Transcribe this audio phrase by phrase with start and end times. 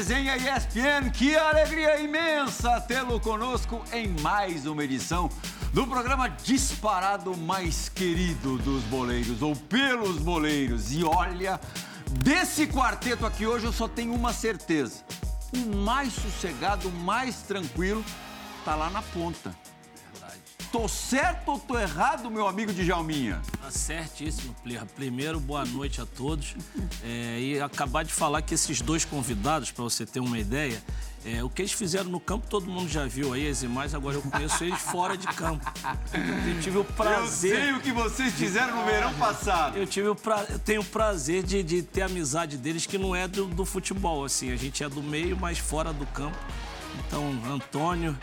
[0.00, 1.10] Resenha ESPN.
[1.12, 5.28] Que alegria imensa tê-lo conosco em mais uma edição
[5.74, 10.90] do programa disparado mais querido dos boleiros, ou pelos boleiros.
[10.90, 11.60] E olha,
[12.12, 15.04] desse quarteto aqui hoje eu só tenho uma certeza.
[15.54, 18.02] O mais sossegado, o mais tranquilo,
[18.64, 19.54] tá lá na ponta.
[20.72, 23.42] Tô certo ou tô errado, meu amigo Djalminha?
[23.60, 24.86] Tá certíssimo, Plirra.
[24.94, 26.54] Primeiro, boa noite a todos.
[27.02, 30.80] É, e acabar de falar que esses dois convidados, para você ter uma ideia,
[31.24, 34.16] é, o que eles fizeram no campo, todo mundo já viu aí as imagens, agora
[34.16, 35.64] eu conheço eles fora de campo.
[36.14, 37.50] Eu tive o prazer.
[37.50, 39.76] Eu sei o que vocês fizeram no verão passado.
[39.76, 40.44] Eu tive o pra...
[40.48, 44.24] eu tenho o prazer de, de ter amizade deles, que não é do, do futebol,
[44.24, 44.52] assim.
[44.52, 46.38] A gente é do meio, mas fora do campo.
[46.98, 48.16] Então, Antônio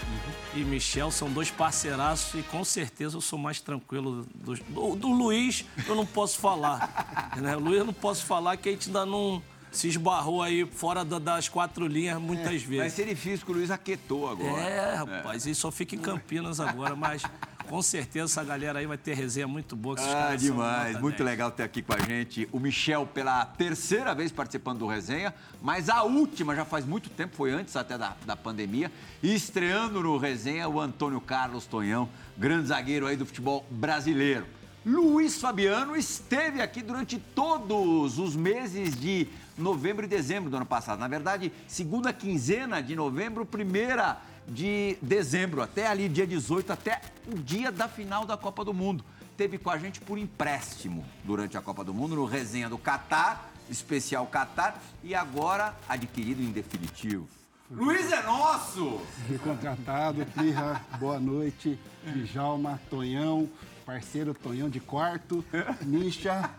[0.55, 4.25] e Michel são dois parceiraços e com certeza eu sou mais tranquilo.
[4.33, 7.05] Do, do, do Luiz eu não posso falar.
[7.37, 7.55] Né?
[7.55, 11.03] O Luiz eu não posso falar que a gente ainda não se esbarrou aí fora
[11.05, 12.93] da, das quatro linhas muitas Vai vezes.
[12.93, 14.61] ser difícil que o Luiz aquietou agora.
[14.61, 17.21] É, rapaz, ele só fica em Campinas agora, mas
[17.67, 19.95] com certeza essa galera aí vai ter resenha muito boa.
[19.97, 20.99] que Ah, demais.
[21.01, 21.29] Muito 10.
[21.29, 25.89] legal ter aqui com a gente o Michel pela terceira vez participando do Resenha, mas
[25.89, 28.89] a última já faz muito tempo, foi antes até da, da pandemia.
[29.21, 32.07] E estreando no Resenha o Antônio Carlos Tonhão,
[32.37, 34.45] grande zagueiro aí do futebol brasileiro.
[34.87, 40.97] Luiz Fabiano esteve aqui durante todos os meses de novembro e dezembro do ano passado.
[40.97, 47.37] Na verdade, segunda quinzena de novembro, primeira de dezembro, até ali, dia 18, até o
[47.37, 49.03] dia da final da Copa do Mundo.
[49.35, 53.51] Teve com a gente por empréstimo durante a Copa do Mundo, no resenha do Catar,
[53.69, 57.27] especial Catar, e agora adquirido em definitivo.
[57.69, 59.01] Luiz é nosso!
[59.27, 61.77] Fui contratado, Plirra, boa noite.
[62.05, 63.49] Djalma, Tonhão,
[63.91, 65.43] parceiro Tonhão de quarto.
[65.81, 66.49] Misha,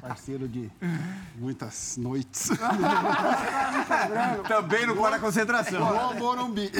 [0.00, 0.70] parceiro de
[1.36, 2.48] muitas noites.
[4.46, 5.80] Também no Guarda Concentração.
[5.84, 6.70] Igual Morumbi.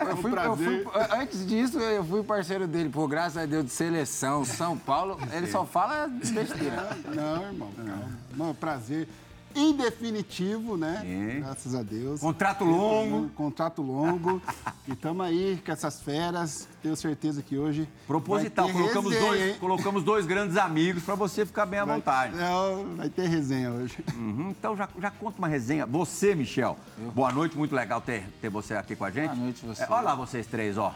[0.00, 0.84] Eu É um fui, eu prazer.
[0.84, 5.18] fui- antes disso, eu fui parceiro dele, por graças a Deus, de seleção, São Paulo.
[5.32, 6.96] Ele só fala besteira.
[7.14, 8.08] Não, irmão, calma.
[8.36, 9.08] Não, prazer.
[9.54, 11.00] Em definitivo, né?
[11.02, 11.40] Sim.
[11.40, 12.20] Graças a Deus.
[12.20, 13.16] Contrato longo.
[13.16, 14.40] Um contrato longo.
[14.88, 16.68] e estamos aí com essas feras.
[16.82, 17.88] Tenho certeza que hoje.
[18.06, 19.56] Proposital, vai ter colocamos resenha, dois, hein?
[19.60, 22.36] colocamos dois grandes amigos para você ficar bem à Vai- vontade.
[22.36, 23.98] Não, vai ter resenha hoje.
[24.14, 25.86] Uhum, então já, já conta uma resenha.
[25.86, 26.76] Você, Michel,
[27.14, 29.30] boa noite, muito legal ter, ter você aqui com a gente.
[29.30, 29.82] Boa noite, você.
[29.82, 30.94] É, olha lá vocês três, ó.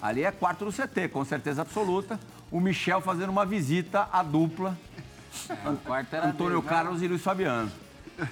[0.00, 2.18] Ali é quarto do CT, com certeza absoluta.
[2.50, 4.76] O Michel fazendo uma visita à dupla,
[6.28, 6.68] Antônio dele, né?
[6.68, 7.70] Carlos e Luiz Fabiano.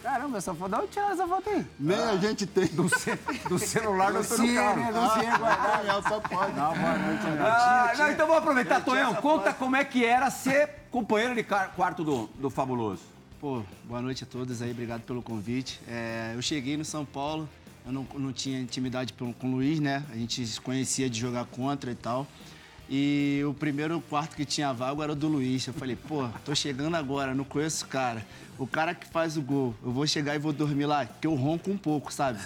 [0.02, 0.70] Caramba, essa foto.
[0.70, 1.66] De onde tiraram essa foto aí?
[1.80, 2.66] Nem a gente tem.
[2.68, 3.18] Do, ce-
[3.48, 4.94] do celular do Antônio Sim, Carlos.
[4.94, 5.80] Não sei guardar.
[5.80, 6.52] Tonhão só pode.
[6.52, 7.22] Não, boa noite.
[7.40, 9.14] Ah, não, então vamos aproveitar, Tonhão.
[9.16, 13.02] Conta como é que era ser companheiro de quarto do, do Fabuloso.
[13.40, 15.80] Pô, boa noite a todos aí, obrigado pelo convite.
[15.88, 17.48] É, eu cheguei no São Paulo,
[17.84, 20.04] eu não, não tinha intimidade com, com o Luiz, né?
[20.12, 22.24] A gente se conhecia de jogar contra e tal.
[22.94, 25.66] E o primeiro quarto que tinha vago era o do Luiz.
[25.66, 28.22] Eu falei, pô, tô chegando agora, não conheço o cara.
[28.58, 31.34] O cara que faz o gol, eu vou chegar e vou dormir lá, que eu
[31.34, 32.38] ronco um pouco, sabe?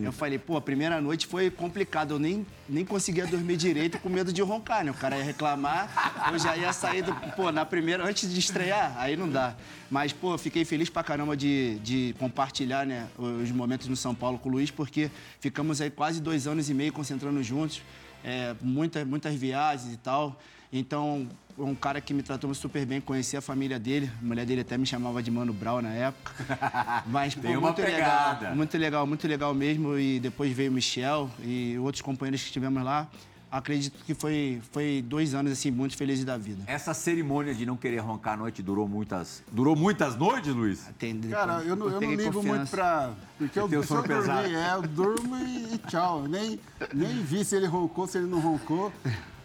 [0.00, 4.08] Eu falei, pô, a primeira noite foi complicado, eu nem, nem conseguia dormir direito com
[4.08, 4.92] medo de roncar, né?
[4.92, 7.12] O cara ia reclamar, eu já ia sair do.
[7.34, 9.56] Pô, na primeira, antes de estrear, aí não dá.
[9.90, 14.14] Mas, pô, eu fiquei feliz pra caramba de, de compartilhar, né, os momentos no São
[14.14, 15.10] Paulo com o Luiz, porque
[15.40, 17.82] ficamos aí quase dois anos e meio concentrando juntos,
[18.24, 20.38] é, muitas, muitas viagens e tal.
[20.72, 24.60] Então, um cara que me tratou super bem, conheci a família dele, a mulher dele
[24.60, 26.32] até me chamava de Mano Brown na época.
[27.06, 28.40] Mas, pô, muito pegada.
[28.40, 29.98] legal, muito legal, muito legal mesmo.
[29.98, 33.08] E depois veio o Michel e outros companheiros que estivemos lá.
[33.50, 36.62] Acredito que foi, foi dois anos, assim, muito felizes da vida.
[36.66, 40.86] Essa cerimônia de não querer roncar à noite durou muitas, durou muitas noites, Luiz?
[40.98, 42.56] Tem- Cara, eu não, eu não ligo confiança.
[42.58, 43.10] muito pra.
[43.38, 44.06] Porque eu, eu pesado.
[44.42, 46.22] dormir, é, eu durmo e, tchau.
[46.24, 46.60] Eu Nem,
[46.92, 48.92] nem vi se ele roncou, se ele não roncou.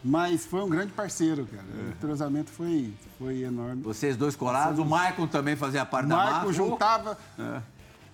[0.05, 1.63] Mas foi um grande parceiro, cara.
[1.79, 1.87] É.
[1.87, 3.81] O entrosamento foi, foi enorme.
[3.83, 6.51] Vocês dois colados, o Maicon também fazia parte da Marco máfia.
[6.51, 7.17] juntava.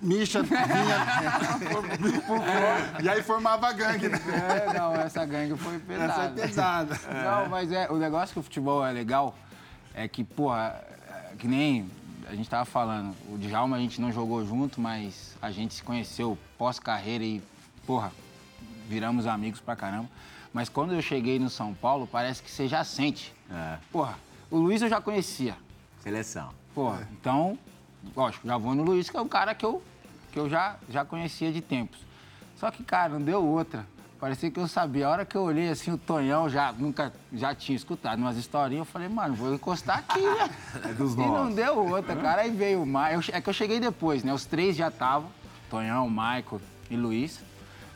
[0.01, 0.59] Misha vinha.
[2.25, 4.17] por fora, e aí formava a gangue, né?
[4.67, 6.95] É, não, essa gangue foi Essa é pesada.
[6.95, 6.99] pesada.
[7.43, 9.35] Não, mas é, o negócio que o futebol é legal
[9.93, 10.81] é que, porra,
[11.31, 11.89] é que nem
[12.29, 15.83] a gente tava falando, o Djalma a gente não jogou junto, mas a gente se
[15.83, 17.41] conheceu pós-carreira e,
[17.85, 18.11] porra,
[18.87, 20.07] viramos amigos pra caramba.
[20.53, 23.33] Mas quando eu cheguei no São Paulo, parece que você já sente.
[23.51, 23.77] É.
[23.91, 24.15] Porra,
[24.49, 25.55] o Luiz eu já conhecia.
[26.01, 26.51] Seleção.
[26.73, 27.57] Porra, então,
[28.15, 29.81] lógico, já vou no Luiz, que é um cara que eu,
[30.31, 31.99] que eu já, já conhecia de tempos.
[32.57, 33.85] Só que, cara, não deu outra.
[34.19, 35.07] parecia que eu sabia.
[35.07, 38.85] A hora que eu olhei assim, o Tonhão já nunca já tinha escutado umas historinhas.
[38.85, 40.49] Eu falei, mano, vou encostar aqui, né?
[40.83, 42.41] É dos e não deu outra, cara.
[42.41, 43.31] Aí veio o Maicon.
[43.31, 44.33] É que eu cheguei depois, né?
[44.33, 45.29] Os três já estavam.
[45.69, 46.59] Tonhão, Maicon
[46.89, 47.39] e Luiz.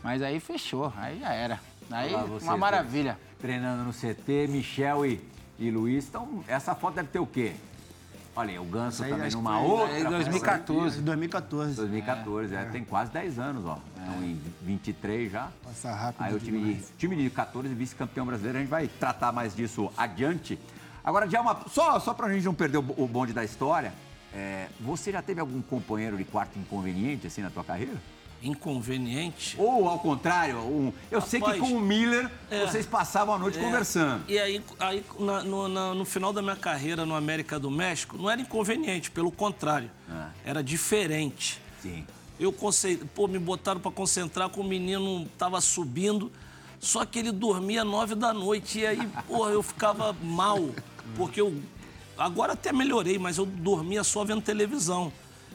[0.02, 1.60] Mas aí fechou, aí já era.
[1.92, 3.20] Aí, Lá vocês uma dois maravilha.
[3.40, 5.22] Treinando no CT, Michel e,
[5.60, 6.08] e Luiz.
[6.08, 7.56] Então, essa foto deve ter o quê?
[8.36, 9.88] Olha aí, o Ganso aí também numa foi- outra.
[9.94, 10.10] festa.
[10.10, 11.02] 2014.
[11.02, 11.76] 2014.
[11.76, 12.66] 2014, é.
[12.66, 13.78] Tem quase 10 anos, ó.
[13.96, 15.50] Então, em 23 já.
[15.64, 19.32] Passa rápido Aí o time de, time de 14, vice-campeão brasileiro, a gente vai tratar
[19.32, 20.58] mais disso adiante.
[21.04, 23.94] Agora, Djalma, só, só pra gente não perder o, o bonde da história,
[24.34, 27.98] é, você já teve algum companheiro de quarto inconveniente, assim, na tua carreira?
[28.44, 29.56] Inconveniente.
[29.58, 32.66] Ou, ao contrário, um- eu sei que com o Miller, é.
[32.68, 34.24] vocês passavam a noite É, conversando.
[34.28, 38.18] E aí, aí na- no, na- no final da minha carreira no América do México,
[38.18, 39.90] não era inconveniente, pelo contrário.
[40.10, 40.30] Ah.
[40.46, 41.60] Era diferente.
[41.82, 42.06] Sim.
[42.40, 42.54] Eu
[43.16, 46.32] pô, me botaram para concentrar com o menino, tava subindo,
[46.80, 48.80] só que ele dormia nove da noite.
[48.80, 50.60] E aí, porra, eu ficava mal,
[51.16, 51.54] porque eu.
[52.18, 55.12] Agora até melhorei, mas eu dormia só vendo televisão.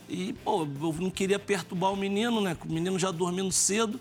[0.09, 2.57] E, pô, eu não queria perturbar o menino, né?
[2.65, 4.01] O menino já dormindo cedo.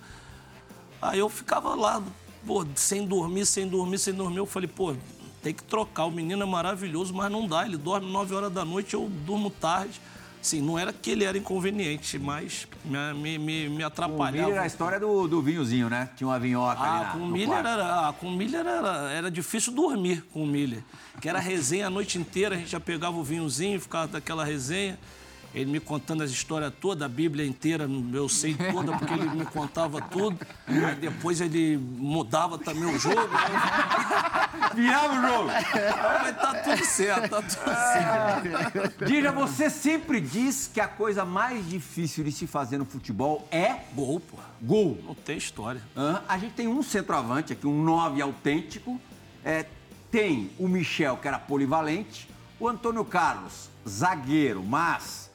[1.02, 2.02] Aí eu ficava lá,
[2.46, 4.38] pô, sem dormir, sem dormir, sem dormir.
[4.38, 4.96] Eu falei, pô,
[5.44, 6.06] tem que trocar.
[6.06, 7.66] O menino é maravilhoso, mas não dá.
[7.66, 10.00] Ele dorme 9 horas da noite, eu durmo tarde.
[10.40, 14.52] Assim, não era que ele era inconveniente, mas me, me, me, me O Miller atrapalhava.
[14.52, 16.10] era a história do, do vinhozinho, né?
[16.16, 19.12] Tinha uma vinhoca ali Ah, na, com o Miller, era, ah, com o Miller era,
[19.12, 20.84] era difícil dormir com o Miller.
[21.20, 24.98] Que era resenha a noite inteira, a gente já pegava o vinhozinho, ficava daquela resenha.
[25.58, 29.46] Ele me contando as histórias todas, a Bíblia inteira, eu sei toda, porque ele me
[29.46, 30.38] contava tudo.
[30.68, 33.18] Aí depois ele mudava também o jogo.
[33.34, 35.50] Aí Virava o jogo.
[35.50, 37.76] eu falei, tá tudo certo, tá tudo
[38.74, 39.06] certo.
[39.06, 43.78] Dija, você sempre diz que a coisa mais difícil de se fazer no futebol é
[43.96, 44.38] Gol, pô.
[44.62, 45.00] gol.
[45.04, 45.82] Não tem história.
[45.96, 46.22] Hã?
[46.28, 49.02] A gente tem um centroavante aqui, um 9 autêntico.
[49.44, 49.66] É,
[50.12, 52.30] tem o Michel, que era polivalente.
[52.60, 55.27] O Antônio Carlos, zagueiro, mas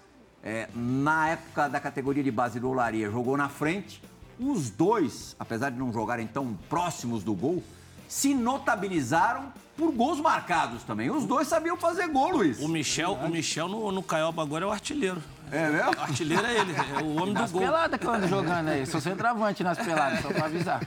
[0.42, 4.02] é, na época da categoria de base do Olaria, jogou na frente.
[4.38, 7.62] Os dois, apesar de não jogarem tão próximos do gol,
[8.08, 11.10] se notabilizaram por gols marcados também.
[11.10, 12.58] Os dois sabiam fazer gol, Luiz.
[12.60, 15.22] O Michel, o Michel no, no Caioba agora é o artilheiro.
[15.50, 15.90] É mesmo?
[15.96, 17.60] O artilheiro é ele, é o homem do Nas gol.
[17.60, 18.86] peladas que eu ando jogando aí.
[18.86, 20.80] Sou centroavante nas peladas, só pra avisar.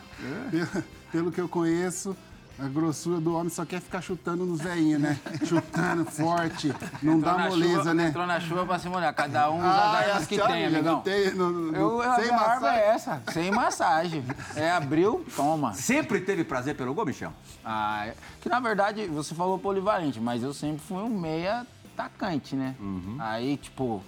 [0.51, 2.15] Pelo, pelo que eu conheço,
[2.57, 5.19] a grossura do homem só quer ficar chutando nos veinhos, né?
[5.45, 6.73] Chutando forte,
[7.03, 8.07] não Entrou dá moleza, chuva, né?
[8.07, 9.13] Entrou na chuva pra se molhar.
[9.13, 10.95] Cada um usa Ah, as armas que tem, amigão.
[10.95, 12.79] não tem- não- não- Eu, sem a minha arma massagem.
[12.79, 14.23] é essa, sem massagem.
[14.55, 15.73] É abriu, toma.
[15.73, 17.33] Sempre teve prazer pelo gol, Michel?
[17.63, 22.55] Ah, é- que na verdade, você falou polivalente, mas eu sempre fui um meia atacante,
[22.55, 22.75] né?
[22.79, 23.17] Uhum.
[23.19, 24.01] Aí, tipo,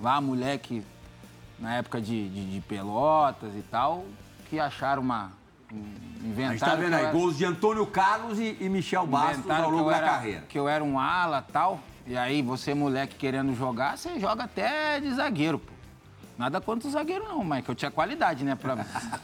[0.00, 0.84] lá moleque,
[1.58, 4.04] na época de, de, de pelotas e tal,
[4.48, 5.32] que acharam uma.
[5.72, 9.06] Um- A gente Inventaram tá vendo aí, era- gols de Antônio Carlos e, e Michel
[9.06, 10.40] Bastos inventaram ao longo eu da era- carreira.
[10.48, 11.80] Que eu era um ala tal.
[12.06, 15.72] E aí, você, moleque, querendo jogar, você joga até de zagueiro, pô.
[16.38, 18.54] Nada contra o zagueiro, não, mas que eu tinha qualidade, né?
[18.54, 18.76] Pra...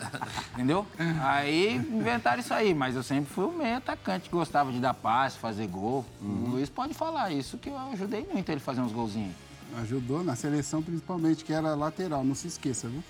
[0.55, 0.85] Entendeu?
[1.23, 5.39] Aí inventaram isso aí, mas eu sempre fui um meio atacante, gostava de dar passe,
[5.39, 6.05] fazer gol.
[6.21, 6.45] Uhum.
[6.47, 9.35] O Luiz pode falar isso, que eu ajudei muito ele a fazer uns golzinhos.
[9.81, 13.03] Ajudou na seleção, principalmente, que era lateral, não se esqueça, viu?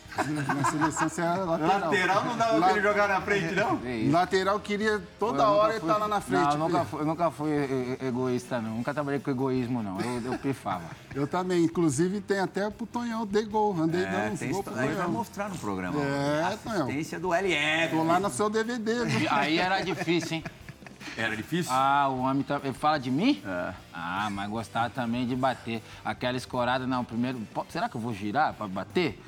[0.54, 2.24] Na seleção você era lateral.
[2.24, 3.80] não dava pra ele jogar na frente, não?
[3.84, 4.12] É isso.
[4.12, 6.42] Lateral queria toda Eu hora ele fui- estar lá na frente.
[6.42, 8.76] Não, eu nunca fui, eu nunca fui egoísta, não.
[8.76, 10.00] Nunca trabalhei com egoísmo, não.
[10.00, 10.84] Eu, eu pifava.
[11.14, 11.62] Eu também.
[11.62, 13.76] Inclusive, tem até pro Tonhão de gol.
[13.80, 16.00] Andei É, dando gols pro aí vai mostrar no programa.
[16.02, 16.82] É, Tonhão.
[16.88, 17.94] Assistência do LF.
[17.96, 19.28] Tô lá no seu DVD, viu?
[19.30, 20.44] Aí era difícil, hein?
[21.16, 21.72] Era difícil?
[21.72, 22.60] Ah, o homem tá...
[22.62, 23.42] Ele fala de mim?
[23.44, 23.74] É.
[23.92, 25.82] Ah, mas gostava também de bater.
[26.04, 27.40] Aquela escorada, não, primeiro...
[27.68, 29.22] Será que eu vou girar pra bater?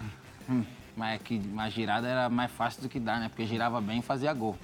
[0.48, 0.64] Hum,
[0.96, 3.28] mas é que uma girada era mais fácil do que dar, né?
[3.28, 4.56] Porque girava bem e fazia gol.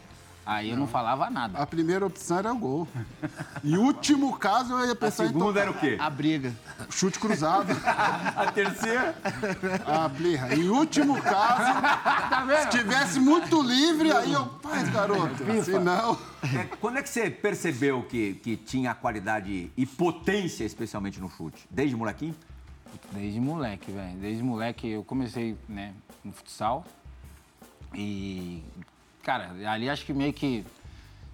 [0.45, 1.59] Aí eu não falava nada.
[1.59, 2.89] A primeira opção era o gol.
[3.63, 5.97] Em último caso, eu ia A pensar em segunda era o quê?
[6.01, 6.53] A briga.
[6.91, 7.73] chute cruzado.
[8.37, 9.15] A terceira?
[9.87, 10.55] A blirra.
[10.55, 11.81] Em último caso,
[12.29, 12.63] Tá vendo?
[12.73, 14.49] se tivesse muito livre, aí eu...
[14.61, 15.37] Faz, garoto.
[15.65, 16.19] Se não...
[16.43, 21.67] É, quando é que você percebeu que, que tinha qualidade e potência, especialmente no chute?
[21.71, 22.35] Desde molequinho?
[23.13, 24.19] Desde moleque, velho.
[24.19, 25.95] Desde moleque eu comecei, né,
[26.25, 26.85] no futsal.
[27.95, 28.63] E,
[29.23, 30.65] cara, ali acho que meio que,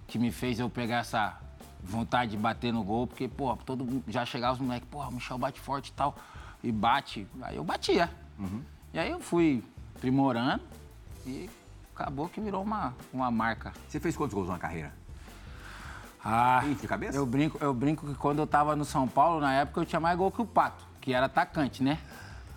[0.07, 1.39] que me fez eu pegar essa
[1.83, 5.37] vontade de bater no gol, porque, pô, todo já chegava os moleques, pô, o Michel
[5.37, 6.15] bate forte e tal.
[6.63, 7.25] E bate.
[7.41, 8.09] Aí eu batia.
[8.93, 9.63] E aí eu fui
[9.95, 10.63] aprimorando
[11.25, 11.49] e
[11.95, 13.73] acabou que virou uma, uma marca.
[13.87, 14.93] Você fez quantos gols na carreira?
[16.23, 17.17] Ah, de cabeça?
[17.17, 20.01] eu brinco, eu brinco que quando eu tava no São Paulo, na época, eu tinha
[20.01, 21.97] mais gol que o Pato, que era atacante, né?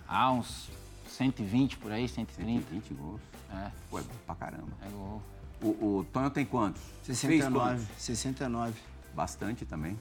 [0.09, 0.69] Ah, uns
[1.09, 2.67] 120 por aí, 130.
[2.71, 3.21] 20 gols.
[3.53, 4.69] É, Pô, é bom pra caramba.
[4.85, 5.23] é gol.
[5.63, 5.67] O,
[5.99, 6.83] o Tonho tem quantos?
[7.05, 7.87] Fez 69, quantos?
[7.99, 8.73] 69.
[9.15, 9.97] Bastante também.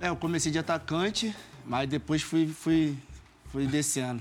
[0.00, 1.34] É, eu comecei de atacante,
[1.64, 2.96] mas depois fui, fui,
[3.50, 4.20] fui descendo.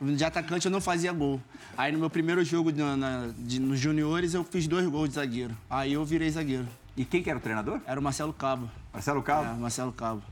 [0.00, 1.40] De atacante eu não fazia gol.
[1.78, 5.14] Aí no meu primeiro jogo na, na- de- nos juniores eu fiz dois gols de
[5.14, 5.56] zagueiro.
[5.70, 6.66] Aí eu virei zagueiro.
[6.96, 7.80] E quem que era o treinador?
[7.86, 8.68] Era o Marcelo Cabo.
[8.92, 9.60] Marcelo É, Cabo?
[9.60, 10.22] Marcelo Cabo.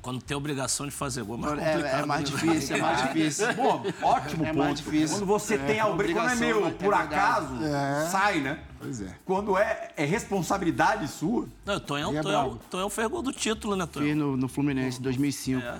[0.00, 2.02] Quando tem obrigação de fazer gol, é mais É, complicado.
[2.02, 2.36] é mais né?
[2.36, 3.46] difícil, é mais difícil.
[3.54, 4.58] Pô, ótimo É ponto.
[4.58, 5.16] mais difícil.
[5.16, 8.06] Quando você tem a obrigação, quando é meu, é por acaso, É.
[8.10, 8.60] sai, né?
[8.78, 9.14] Pois é.
[9.24, 11.46] Quando é, é responsabilidade sua.
[11.66, 12.58] Não, o Tonhão, é Tonhão.
[12.70, 14.16] Tonhão fez gol do título, né, Fiz Tonhão?
[14.16, 15.60] no, no Fluminense, 2005.
[15.60, 15.78] É,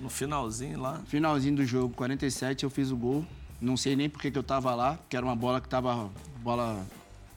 [0.00, 1.00] no finalzinho lá.
[1.06, 3.24] Finalzinho do jogo, 47, eu fiz o gol.
[3.60, 6.08] Não sei nem por que eu tava lá, que era uma bola que tava
[6.42, 6.84] bola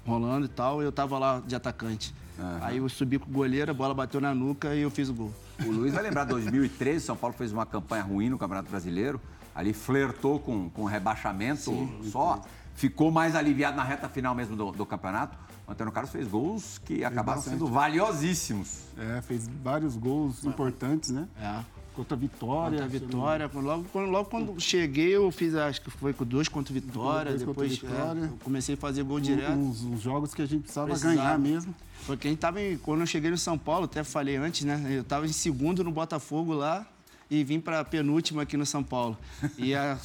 [0.05, 2.13] rolando e tal, e eu tava lá de atacante.
[2.62, 5.13] Aí eu subi com o goleiro, a bola bateu na nuca e eu fiz o
[5.13, 5.33] gol.
[5.65, 9.19] O Luiz vai lembrar, 2013, São Paulo fez uma campanha ruim no Campeonato Brasileiro.
[9.53, 12.41] Ali flertou com, com rebaixamento, só
[12.75, 15.37] ficou mais aliviado na reta final mesmo do, do campeonato.
[15.67, 17.59] O Antônio Carlos fez gols que acabaram bastante.
[17.59, 18.83] sendo valiosíssimos.
[18.97, 21.27] É, fez vários gols importantes, né?
[21.39, 21.78] É.
[21.96, 22.79] Contra a Vitória.
[22.79, 23.51] Contra a Vitória.
[23.53, 27.31] Logo, quando, logo quando cheguei, eu fiz, acho que foi com dois contra a Vitória.
[27.31, 28.22] Dois depois Vitória.
[28.22, 29.51] é, eu comecei a fazer gol direto.
[29.51, 31.15] Uns, uns jogos que a gente precisava Precisava.
[31.15, 31.75] ganhar mesmo.
[32.05, 34.81] Porque a gente tava em, quando eu cheguei no São Paulo, até falei antes, né?
[34.89, 36.88] Eu tava em segundo no Botafogo lá
[37.29, 39.17] e vim para penúltimo aqui no São Paulo.
[39.57, 39.98] E a,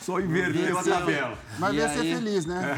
[0.00, 1.38] Só inverteu a tabela.
[1.58, 2.76] Mas veio ser feliz, né?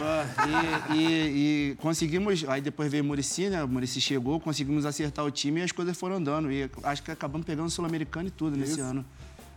[0.94, 2.44] E, e- e conseguimos.
[2.48, 3.62] Aí depois veio o Murici, né?
[3.62, 6.50] O Murici chegou, conseguimos acertar o time e as coisas foram andando.
[6.50, 8.82] E acho que acabamos pegando o Sul-Americano e tudo nesse Isso.
[8.82, 9.04] ano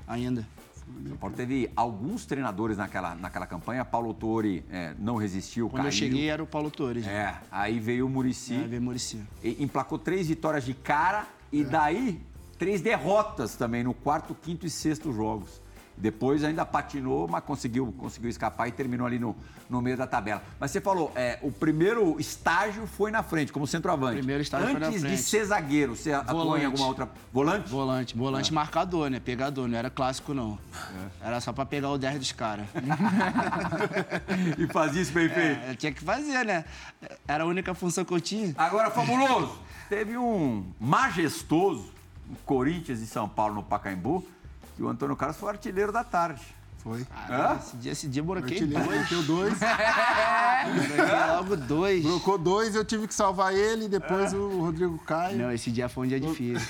[0.08, 0.46] ainda.
[0.86, 3.86] O São Paulo teve alguns treinadores naquela, naquela campanha.
[3.86, 5.88] Paulo Torre é, não resistiu, Quando caiu.
[5.88, 7.08] eu cheguei era o Paulo Torres.
[7.08, 8.54] É, aí veio o Murici.
[8.56, 9.22] Aí veio o Murici.
[9.42, 12.20] E emplacou três vitórias de cara e daí
[12.64, 15.62] três derrotas também no quarto, quinto e sexto jogos.
[15.98, 19.36] Depois ainda patinou, mas conseguiu, conseguiu escapar e terminou ali no,
[19.70, 20.42] no meio da tabela.
[20.60, 24.18] Mas você falou, é, o primeiro estágio foi na frente, como centroavante.
[24.18, 25.22] Primeiro estágio foi Antes na de frente.
[25.22, 26.66] ser zagueiro, você atuou em Volante.
[26.66, 27.10] alguma outra...
[27.34, 27.70] Volante?
[27.70, 28.18] Volante.
[28.18, 28.56] Volante Ah.
[28.56, 29.20] marcador, né?
[29.20, 30.58] Pegador, não era clássico, não.
[31.22, 31.28] É.
[31.28, 32.66] Era só pra pegar o 10 dos caras.
[34.58, 35.60] e fazia isso bem feito.
[35.70, 36.64] É, tinha que fazer, né?
[37.28, 38.56] Era a única função que eu tinha.
[38.58, 41.93] Agora, fabuloso, teve um majestoso
[42.46, 44.26] Corinthians e São Paulo no Pacaembu,
[44.76, 46.44] que o Antônio Carlos foi o artilheiro da tarde.
[46.84, 47.06] Foi.
[47.30, 47.58] Hã?
[47.60, 49.02] Esse dia, esse dia eu broquei Artilheiro, dois.
[49.02, 49.54] meteu dois.
[50.64, 52.04] Broquei logo dois.
[52.04, 54.36] Trocou dois, eu tive que salvar ele, depois É.
[54.36, 55.38] o Rodrigo Caio.
[55.38, 56.68] Não, esse dia foi um dia difícil.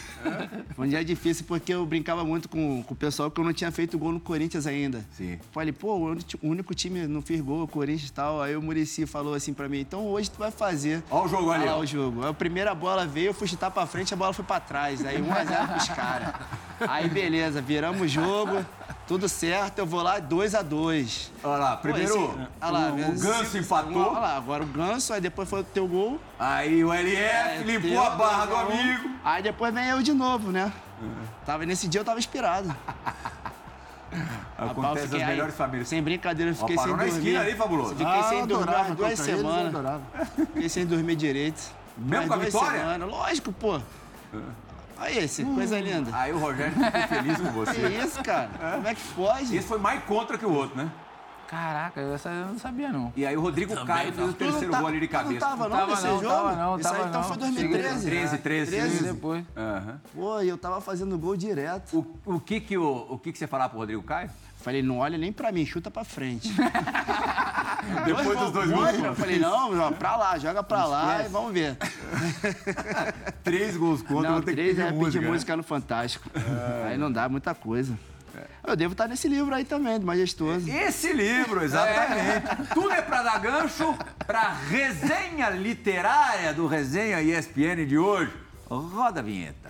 [0.76, 3.54] Foi um dia difícil porque eu brincava muito com, com o pessoal que eu não
[3.54, 5.04] tinha feito gol no Corinthians ainda.
[5.18, 5.40] Sim.
[5.52, 8.42] Falei, pô, o único- time não fez gol, o Corinthians e tal.
[8.42, 11.04] Aí o Murici falou assim pra mim, então hoje tu vai fazer.
[11.10, 11.80] Olha o jogo ali, Olha ó.
[11.80, 12.26] o jogo.
[12.28, 15.06] A primeira bola veio, eu fui chutar pra frente, a bola foi pra trás.
[15.06, 16.34] Aí 1x0 pros caras.
[16.88, 18.66] Aí beleza, viramos o jogo,
[19.08, 21.30] tudo certo, eu vou lá 2x2.
[21.44, 24.68] Olha lá, primeiro Pô, esse- olha lá, o, o Ganso empatou, Olha lá, agora o
[24.68, 26.20] Ganso, aí depois foi o teu gol.
[26.38, 29.10] aí o LF limpou Teu, a barra do a amigo.
[29.24, 30.72] Aí depois vem eu de novo, né?
[31.46, 32.74] Tava, nesse dia eu tava inspirado.
[34.56, 35.88] Rapaz, Acontece nas aí, melhores famílias.
[35.88, 37.20] Sem brincadeira, eu Ó, fiquei parou sem na dormir.
[37.30, 37.90] esquina ali, fabuloso.
[37.96, 40.02] Fiquei Ah, sem dormir adorava umas duas semanas.
[40.54, 41.62] Fiquei sem dormir direito.
[41.98, 42.80] Mesmo com a vitória?
[42.80, 43.10] semanas.
[43.10, 43.80] Lógico, pô.
[45.04, 46.10] Aí esse, coisa linda.
[46.14, 47.88] Aí o Rogério ficou feliz com Que você.
[48.04, 48.50] isso, cara?
[48.76, 49.56] Como é que pode?
[49.58, 50.90] Esse foi mais contra que o outro, né?
[51.48, 53.14] Caraca, essa eu não sabia, não.
[53.16, 54.14] E aí o Rodrigo Também Caio não.
[54.16, 55.40] fez o não terceiro tá- gol ali de tu Não cabeça.
[55.46, 56.28] tava não, Tava nesse não, jogo?
[56.28, 57.28] tava não, Isso aí tava então não.
[57.28, 58.06] foi 2013.
[58.10, 58.72] 13, 13.
[58.72, 59.04] 13.
[59.04, 59.46] Depois.
[59.56, 60.02] Aham.
[60.16, 61.98] Pô, e eu tava fazendo gol direto.
[62.26, 64.32] O, o, que que o, o que que você falava pro Rodrigo Caio?
[64.58, 66.50] Falei, não olha nem pra mim, chuta pra frente.
[68.06, 68.92] Depois dos dois gols.
[68.92, 71.78] contra, Eu falei, não, ó, pra lá, joga pra lá e vamos ver.
[73.44, 75.12] Três gols contra, não, vou ter que três pedir é música.
[75.12, 75.32] pedir né?
[75.32, 76.30] música no Fantástico.
[76.86, 77.98] Aí não dá muita coisa.
[78.66, 80.70] Eu devo estar nesse livro aí também, do Majestoso.
[80.70, 82.74] Esse livro, exatamente.
[82.74, 83.94] Tudo é pra dar gancho
[84.26, 88.32] pra resenha literária do Resenha ESPN de hoje.
[88.70, 89.70] Roda a vinheta.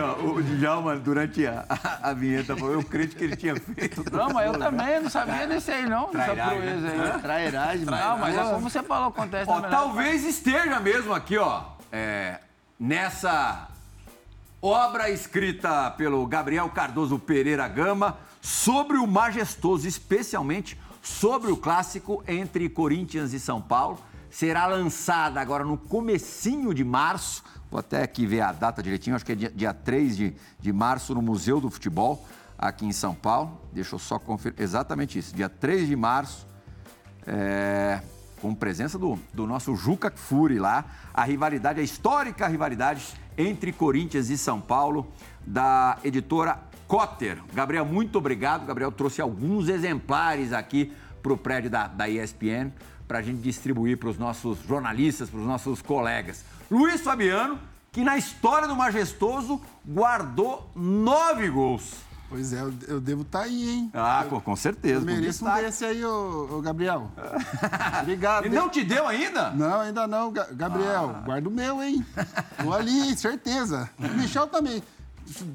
[0.00, 0.14] Ó.
[0.14, 4.04] O Djalma, durante a, a, a vinheta, falou: eu creio que ele tinha feito.
[4.10, 6.10] Não, mas eu também não sabia desse aí, não.
[6.10, 6.98] Dessa Trairagem, proeza aí.
[6.98, 7.18] né?
[7.22, 7.96] Trairagem, mano.
[7.96, 12.40] Não, mas é como você falou, acontece Ó, talvez esteja mesmo aqui, ó, é,
[12.78, 13.68] nessa
[14.62, 22.68] obra escrita pelo Gabriel Cardoso Pereira Gama sobre o majestoso, especialmente sobre o clássico entre
[22.68, 23.98] Corinthians e São Paulo.
[24.30, 27.42] Será lançada agora no comecinho de março.
[27.70, 30.72] Vou até aqui ver a data direitinho, acho que é dia, dia 3 de, de
[30.72, 32.26] março no Museu do Futebol,
[32.58, 33.60] aqui em São Paulo.
[33.72, 34.60] Deixa eu só conferir.
[34.60, 36.48] Exatamente isso, dia 3 de março.
[37.26, 38.00] É,
[38.40, 44.30] com presença do, do nosso Juca Furi lá, a rivalidade, a histórica rivalidade entre Corinthians
[44.30, 45.12] e São Paulo,
[45.46, 46.58] da editora
[46.88, 47.38] Cotter.
[47.52, 48.66] Gabriel, muito obrigado.
[48.66, 52.72] Gabriel trouxe alguns exemplares aqui para o prédio da, da ESPN
[53.06, 56.44] para a gente distribuir para os nossos jornalistas, para os nossos colegas.
[56.70, 57.58] Luiz Fabiano,
[57.90, 61.94] que na história do Majestoso guardou nove gols.
[62.28, 63.90] Pois é, eu, eu devo estar tá aí, hein?
[63.92, 65.00] Ah, com, com certeza.
[65.00, 67.10] Eu mereço um desse aí, ô, ô Gabriel.
[68.02, 68.46] Obrigado.
[68.46, 69.50] E não te deu ainda?
[69.50, 71.16] Não, ainda não, Gabriel.
[71.16, 71.22] Ah.
[71.24, 72.06] Guarda o meu, hein?
[72.62, 73.90] Tô ali, certeza.
[73.98, 74.80] O Michel também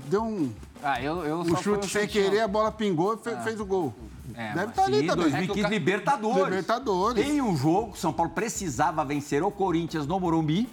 [0.09, 0.53] deu um,
[0.83, 3.41] ah, eu, eu um chute sem querer, a bola pingou e fez, ah.
[3.41, 3.93] fez o gol.
[4.35, 5.31] É, Deve estar tá ali também.
[5.31, 6.43] 2015, é Libertadores.
[6.43, 7.25] Libertadores.
[7.25, 10.69] Tem um jogo, São Paulo precisava vencer o Corinthians no Morumbi.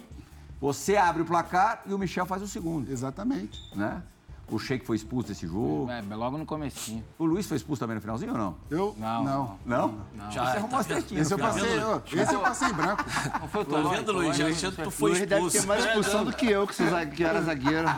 [0.63, 2.89] Você abre o placar e o Michel faz o segundo.
[2.89, 3.59] Exatamente.
[3.75, 4.01] Né?
[4.49, 5.89] O Sheik foi expulso desse jogo.
[5.91, 7.03] É, logo no comecinho.
[7.19, 8.55] O Luiz foi expulso também no finalzinho ou não?
[8.69, 8.95] Eu?
[8.97, 9.23] Não.
[9.25, 9.59] Não?
[9.65, 10.01] Não?
[10.15, 10.31] não.
[10.31, 11.25] Já Você arrumou as tretinhas.
[11.25, 13.03] Esse eu passei, eu, esse eu passei em branco.
[13.41, 14.37] Não foi Tô vendo, Luiz?
[14.37, 15.19] Já tinha, tu foi expulso.
[15.19, 16.75] Luiz deve ter mais expulsão do que eu, que,
[17.13, 17.89] que era zagueiro.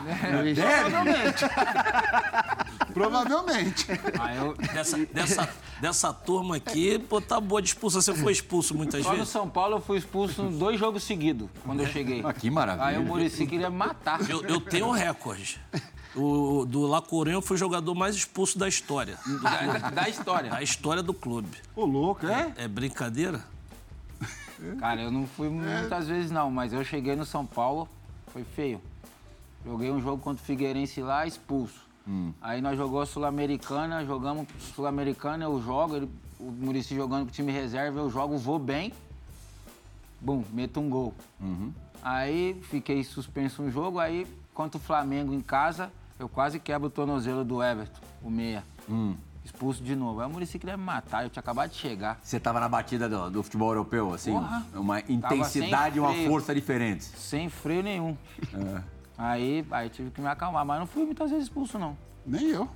[0.42, 0.58] Luiz.
[0.58, 1.46] Provavelmente.
[2.96, 3.88] Provavelmente.
[4.18, 4.54] Ah, eu...
[4.54, 5.50] dessa, dessa,
[5.82, 8.02] dessa turma aqui, pô, tá boa de expulsão.
[8.02, 9.26] Você foi expulso muitas Só vezes?
[9.26, 12.22] no São Paulo eu fui expulso dois jogos seguidos, quando eu cheguei.
[12.24, 12.88] Ah, que maravilha.
[12.88, 14.28] Aí o Murici queria me matar.
[14.30, 15.60] Eu, eu tenho um recorde.
[16.16, 19.18] O, do La Coruña foi o jogador mais expulso da história.
[19.26, 20.50] Do da, da, história?
[20.50, 21.58] Da história do clube.
[21.76, 22.54] Ô, louco, é?
[22.56, 23.44] É, é brincadeira?
[24.80, 27.90] Cara, eu não fui muitas vezes não, mas eu cheguei no São Paulo,
[28.28, 28.80] foi feio.
[29.66, 31.85] Joguei um jogo contra o Figueirense lá, expulso.
[32.08, 32.34] Hum.
[32.42, 36.10] Aí nós jogamos Sul-Americana, jogamos Sul-Americana, eu jogo, ele,
[36.40, 38.94] o Murici jogando com o time reserva, eu jogo, vou bem.
[40.22, 41.14] Bum, meto um gol.
[41.40, 41.74] Uhum.
[42.02, 46.92] Aí fiquei suspenso um jogo, aí contra o Flamengo em casa, eu quase quebro o
[46.92, 48.64] tornozelo do Everton, o meia.
[48.90, 49.16] Hum.
[49.44, 50.22] Expulso de novo.
[50.22, 52.20] Aí o Muricy queria me matar, eu tinha acabado de chegar.
[52.24, 54.32] Você tava na batida do, do futebol europeu, assim?
[54.32, 57.12] Porra, uma intensidade e uma força diferentes.
[57.16, 58.18] Sem freio nenhum.
[58.54, 58.95] É.
[59.18, 61.98] Aí, aí tive que me acalmar, mas não fui muitas vezes expulso, não.
[62.26, 62.70] Nem eu.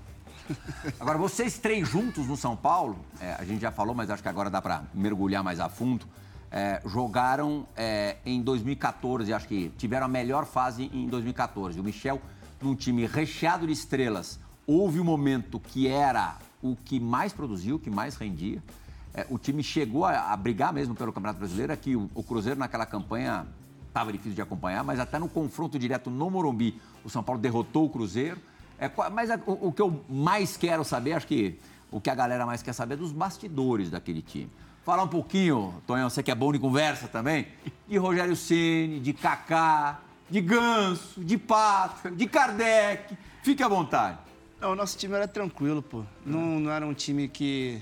[0.99, 4.29] Agora, vocês três juntos no São Paulo, é, a gente já falou, mas acho que
[4.29, 6.05] agora dá para mergulhar mais a fundo.
[6.51, 11.79] É, jogaram é, em 2014, acho que tiveram a melhor fase em 2014.
[11.79, 12.19] O Michel
[12.61, 17.79] num time recheado de estrelas, houve um momento que era o que mais produziu, o
[17.79, 18.61] que mais rendia.
[19.13, 22.59] É, o time chegou a, a, brigar mesmo pelo Campeonato Brasileiro, que o, o Cruzeiro
[22.59, 23.47] naquela campanha
[23.99, 27.85] estava difícil de acompanhar, mas até no confronto direto no Morumbi, o São Paulo derrotou
[27.85, 28.39] o Cruzeiro.
[28.79, 31.59] É, mas a, o, o, que eu mais quero saber, acho que
[31.91, 34.49] o que a galera mais quer saber é dos bastidores daquele time.
[34.85, 37.47] Falar um pouquinho, Tonhão, você que é bom de conversa também,
[37.87, 43.17] de Rogério Ceni, de Kaká, de Ganso, de Pato, de Kardec.
[43.43, 44.17] Fique à vontade.
[44.61, 46.03] Não, o nosso time era tranquilo, pô.
[46.25, 47.81] Não, não era um time que.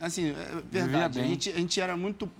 [0.00, 1.20] Assim, é verdade.
[1.20, 2.30] A gente, a gente era muito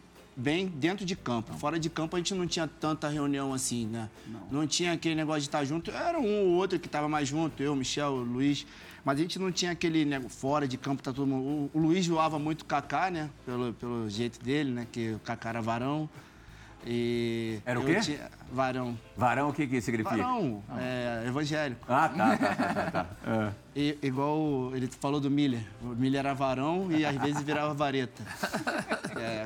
[0.41, 1.53] bem dentro de campo.
[1.55, 4.09] Fora de campo a gente não tinha tanta reunião assim, né?
[4.27, 5.91] Não, não tinha aquele negócio de estar junto.
[5.91, 8.67] Era um ou outro que estava mais junto, eu, Michel, o Luiz.
[9.05, 11.71] Mas a gente não tinha aquele negócio fora de campo, tá todo mundo.
[11.73, 13.31] O, o Luiz voava muito o Kaká, né?
[13.45, 14.87] Pelo, pelo jeito dele, né?
[14.91, 16.09] Que o Kaká era varão.
[16.87, 18.01] E Era o quê?
[18.01, 18.31] Tinha...
[18.53, 18.99] Varão.
[19.17, 20.17] Varão, o que, que significa?
[20.17, 21.85] Varão, é, evangélico.
[21.89, 22.75] Ah, tá, tá, tá.
[22.75, 23.07] tá, tá.
[23.31, 23.53] É.
[23.77, 25.63] E, igual ele falou do Miller.
[25.83, 28.23] O Miller era varão e às vezes virava vareta.
[29.21, 29.45] É,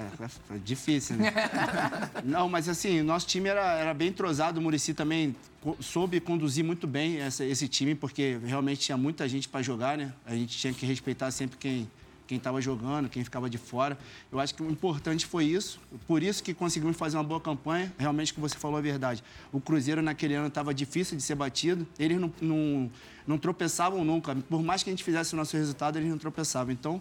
[0.55, 1.33] é difícil, né?
[2.23, 4.61] Não, mas assim, o nosso time era, era bem entrosado.
[4.61, 5.35] O Murici também
[5.81, 10.13] soube conduzir muito bem essa, esse time, porque realmente tinha muita gente para jogar, né?
[10.25, 11.91] A gente tinha que respeitar sempre quem
[12.27, 13.99] quem estava jogando, quem ficava de fora.
[14.33, 17.93] Eu acho que o importante foi isso, por isso que conseguimos fazer uma boa campanha.
[17.99, 19.23] Realmente, que você falou a verdade.
[19.53, 22.91] O Cruzeiro naquele ano estava difícil de ser batido, eles não, não,
[23.27, 24.35] não tropeçavam nunca.
[24.35, 26.73] Por mais que a gente fizesse o nosso resultado, eles não tropeçavam.
[26.73, 27.01] Então,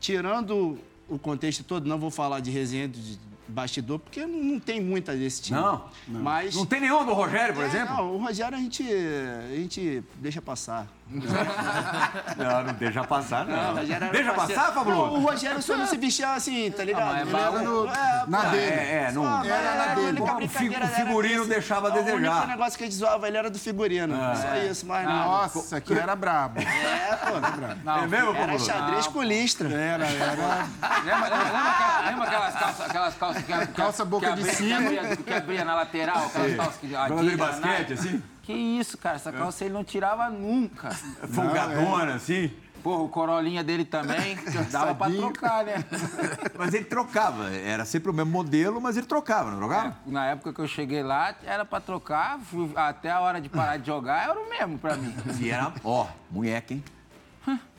[0.00, 4.80] tirando o contexto todo, não vou falar de resenha de bastidor, porque não, não tem
[4.80, 5.60] muita desse time.
[5.60, 6.22] Não, não.
[6.22, 7.94] Mas, não tem nenhum do Rogério, por é, exemplo?
[7.94, 10.88] Não, o Rogério a gente, a gente deixa passar.
[12.36, 13.74] Não, não deixa passar, não.
[13.74, 14.92] não deixa passar, Pablo?
[14.92, 17.14] Não, o Rogério só não se vestia assim, tá ligado?
[17.14, 18.72] Ah, ele era no, é, na dele.
[18.72, 19.44] É, é, não.
[19.44, 20.20] Era, era na dele.
[20.20, 20.48] O,
[20.88, 22.14] figurino deixava a desejar.
[22.14, 24.14] O único negócio que a gente zoava ele era do figurino.
[24.14, 24.34] É.
[24.34, 25.14] Só isso, mas não.
[25.14, 26.60] Nossa, aqui era brabo.
[26.60, 27.80] É, pô, era brabo.
[27.84, 28.42] Não, é mesmo, Pablo?
[28.42, 29.68] Era xadrez com listra.
[29.68, 30.66] Era, era.
[31.04, 34.90] Lembra, lembra, lembra aquelas calças, aquelas calças que, calça boca de cima.
[35.24, 36.88] Que abria na lateral, aquelas calças que...
[36.88, 38.22] de basquete, assim?
[38.44, 40.90] Que isso, cara, essa calça ele não tirava nunca.
[40.90, 42.14] Folgadona, é.
[42.14, 42.50] assim?
[42.82, 44.36] Porra, o Corolinha dele também,
[44.70, 45.82] dava pra trocar, né?
[46.58, 49.96] Mas ele trocava, era sempre o mesmo modelo, mas ele trocava, não trocava?
[50.06, 52.38] É, na época que eu cheguei lá, era pra trocar,
[52.76, 55.14] até a hora de parar de jogar, era o mesmo pra mim.
[55.40, 56.84] E era, ó, munheca, hein?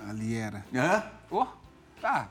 [0.10, 0.66] Ali era.
[0.74, 1.04] Hã?
[1.30, 1.46] Ó,
[2.02, 2.28] tá.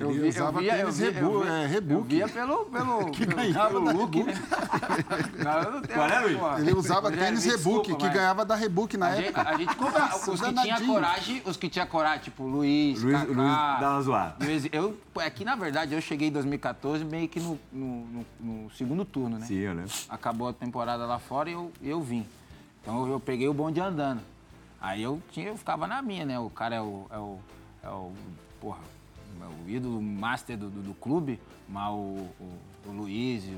[0.00, 2.08] Eu Ele vi- eu usava via- eu tênis via- eu Rebu- via- é, Eu Rebook.
[2.08, 4.34] via pelo, pelo, Que pelo, ganhava pelo look, né?
[5.44, 6.08] Não, eu não tenho- Qual
[6.56, 9.48] é, Ele usava Rogério, tênis desculpa, que mas ganhava da Rebook na A gente, época.
[9.50, 10.08] a gente comprava.
[10.12, 10.92] Nossa, os que tinha danadinho.
[10.94, 14.36] coragem, os que tinha coragem, tipo Luiz, Luiz- Kaká, Luiz dá uma zoada.
[14.44, 18.26] Luiz- eu, é que, na verdade, eu cheguei em 2014 meio que no, no- no-
[18.64, 19.44] no segundo turno, né?
[19.46, 19.90] Sim, eu lembro.
[20.08, 22.26] Acabou a temporada lá fora e eu, eu vim.
[22.82, 24.20] Então eu peguei o bonde andando.
[24.80, 26.38] Aí eu, tinha, eu ficava na minha, né?
[26.38, 27.04] O cara é o.
[27.10, 27.38] É o,
[27.82, 28.12] é o
[28.58, 28.89] porra, é
[29.64, 33.48] o ídolo master do, do, do clube, mas o, o, o Luiz, o,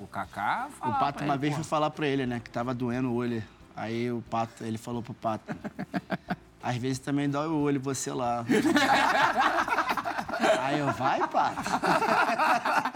[0.00, 0.68] o, o Kaká.
[0.80, 2.40] O Pato uma ele, vez foi falar pra ele, né?
[2.42, 3.42] Que tava doendo o olho.
[3.74, 5.54] Aí o Pato, ele falou pro Pato.
[6.62, 8.44] Às vezes também dói o olho você lá.
[10.60, 11.62] Aí eu, vai, Pato.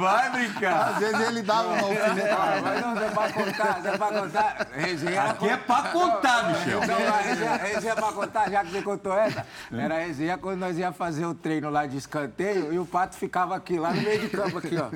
[0.00, 0.88] Vai brincar.
[0.88, 2.54] Às vezes ele dava uma é, alfinetada.
[2.54, 4.68] É, é, mas não, você pra contar, você pra contar.
[4.72, 6.82] Resenha Aqui é pra contar, Michel.
[6.82, 10.58] Então, a resenha, resenha pra contar, já que você contou essa, era a resenha quando
[10.60, 14.02] nós ia fazer o treino lá de escanteio e o Pato ficava aqui, lá no
[14.02, 14.88] meio de campo aqui, ó.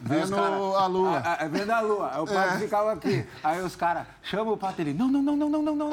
[0.00, 1.18] Vendo cara, a lua.
[1.18, 2.20] A, a, vendo a lua.
[2.20, 2.58] O Pato é.
[2.58, 3.26] ficava aqui.
[3.42, 5.90] Aí os caras, chama o Pato, ele, não, não, não, não, não, não, não.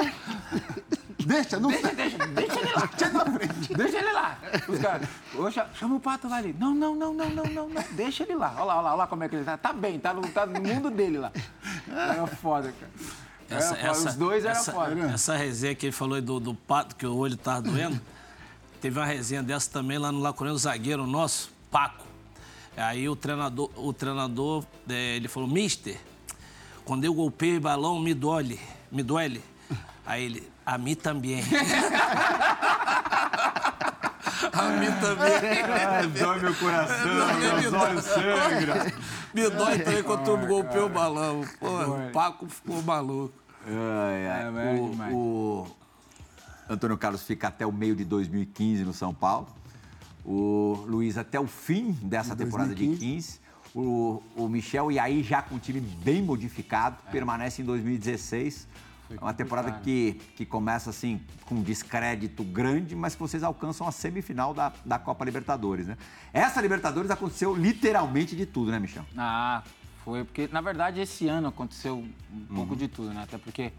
[1.26, 2.90] Deixa, não Deixa, deixa, deixa ele lá.
[3.78, 4.38] Deixa ele lá.
[4.68, 6.56] Os caras, "Oxa, chama o pato lá ali.
[6.58, 7.84] Não, não, não, não, não, não, não.
[7.92, 8.54] Deixa ele lá.
[8.58, 9.58] Olha lá, olha lá, olha lá como é que ele tá.
[9.58, 11.32] Tá bem, tá no, tá no mundo dele lá.
[11.88, 12.92] Era foda, cara.
[13.50, 13.88] Essa, foda.
[13.88, 15.02] essa, Os dois eram essa, foda.
[15.14, 18.00] Essa resenha que ele falou aí do, do pato, que o olho tava doendo,
[18.80, 22.06] teve uma resenha dessa também lá no Lacureno, o zagueiro nosso, Paco.
[22.76, 26.00] Aí o treinador, o treinador eh, ele falou, mister,
[26.86, 28.60] quando eu golpeio o balão, me dole,
[28.92, 29.44] me doele.
[30.06, 31.42] Aí ele, a mim também.
[34.54, 35.62] a mim também.
[35.64, 38.92] Ai, dói meu coração, meus olhos sangram.
[39.34, 41.42] Me dói também quando eu golpeio o balão.
[41.60, 43.34] Pô, o Paco ficou maluco.
[43.66, 44.44] Ai, ai.
[44.44, 45.68] É, é o, o
[46.70, 49.48] Antônio Carlos fica até o meio de 2015 no São Paulo.
[50.24, 53.40] O Luiz até o fim dessa De temporada de 15.
[53.74, 58.68] O, o Michel, e aí já com o time bem modificado, permanece em 2016.
[59.20, 63.88] É uma temporada que, que começa assim com um descrédito grande, mas que vocês alcançam
[63.88, 65.98] a semifinal da, da Copa Libertadores, né?
[66.34, 69.06] Essa Libertadores aconteceu literalmente de tudo, né, Michel?
[69.18, 69.64] Ah,
[70.04, 73.24] foi porque, na verdade, esse ano aconteceu um pouco de tudo, né?
[73.24, 73.72] Até porque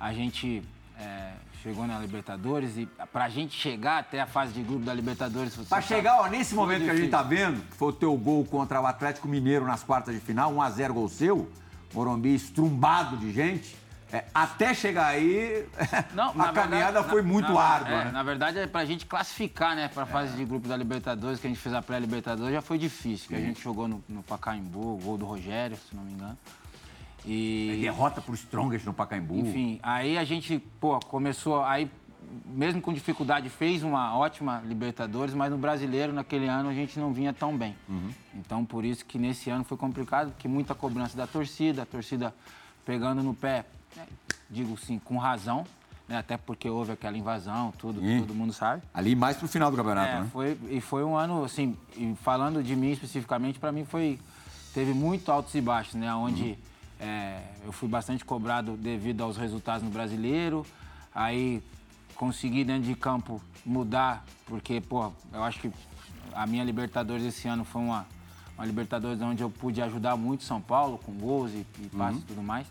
[0.00, 0.62] a gente
[0.98, 5.54] é, chegou na Libertadores e pra gente chegar até a fase de grupo da Libertadores...
[5.54, 7.10] você Pra chegar, ó, nesse momento que a gente difícil.
[7.10, 10.52] tá vendo, que foi o teu gol contra o Atlético Mineiro nas quartas de final,
[10.54, 11.50] 1x0 gol seu,
[11.94, 13.76] Morumbi estrumbado de gente,
[14.16, 15.66] é, até chegar aí,
[16.14, 18.10] Não, a caminhada verdade- foi na- muito na- árdua, é, né?
[18.12, 21.50] Na verdade, é pra gente classificar, né, pra fase de grupo da Libertadores, que a
[21.50, 24.98] gente fez a pré-Libertadores, já foi difícil, que a gente jogou no, no Pacaembu, o
[24.98, 26.38] gol do Rogério, se não me engano.
[27.26, 27.78] E...
[27.80, 29.34] Derrota pro Strongest no Pacaembu.
[29.36, 31.90] Enfim, aí a gente, pô, começou, aí
[32.46, 37.12] mesmo com dificuldade fez uma ótima Libertadores, mas no Brasileiro naquele ano a gente não
[37.12, 37.74] vinha tão bem.
[38.34, 42.34] Então por isso que nesse ano foi complicado, porque muita cobrança da torcida, a torcida
[42.84, 43.64] pegando no pé,
[43.96, 44.06] né,
[44.50, 45.66] digo sim, com razão,
[46.08, 48.20] né, até porque houve aquela invasão, tudo, Sim.
[48.20, 48.82] todo mundo sabe.
[48.92, 50.28] Ali mais pro final do campeonato, É, né?
[50.32, 54.18] foi, e foi um ano, assim, e falando de mim especificamente, para mim foi.
[54.74, 56.12] Teve muito altos e baixos, né?
[56.14, 56.58] Onde
[56.98, 60.66] é, eu fui bastante cobrado devido aos resultados no brasileiro.
[61.14, 61.62] Aí
[62.16, 65.70] consegui dentro de campo mudar, porque, pô, eu acho que
[66.34, 68.04] a minha Libertadores esse ano foi uma,
[68.56, 72.24] uma Libertadores onde eu pude ajudar muito São Paulo, com gols e, e passes e
[72.24, 72.66] tudo mais.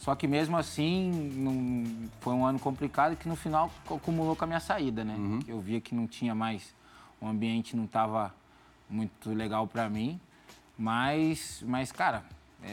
[0.00, 4.46] Só que mesmo assim, não- foi um ano complicado que no final acumulou com a
[4.46, 5.14] minha saída, né?
[5.46, 6.74] Eu via que não tinha mais,
[7.20, 8.34] o ambiente não estava
[8.88, 10.18] muito legal para mim.
[10.78, 12.24] Mas, mas cara,
[12.62, 12.70] eu,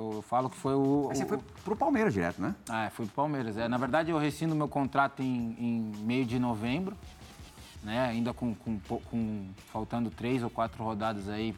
[0.00, 1.08] eu, eu falo que foi o.
[1.10, 2.54] Aí você o- foi pro Palmeiras direto, né?
[2.70, 3.58] ah, fui pro Palmeiras.
[3.58, 6.96] É, na verdade, eu rescindo meu contrato em, em meio de novembro,
[7.82, 8.06] né?
[8.06, 11.54] Ainda com, com, com- faltando três ou quatro rodadas aí,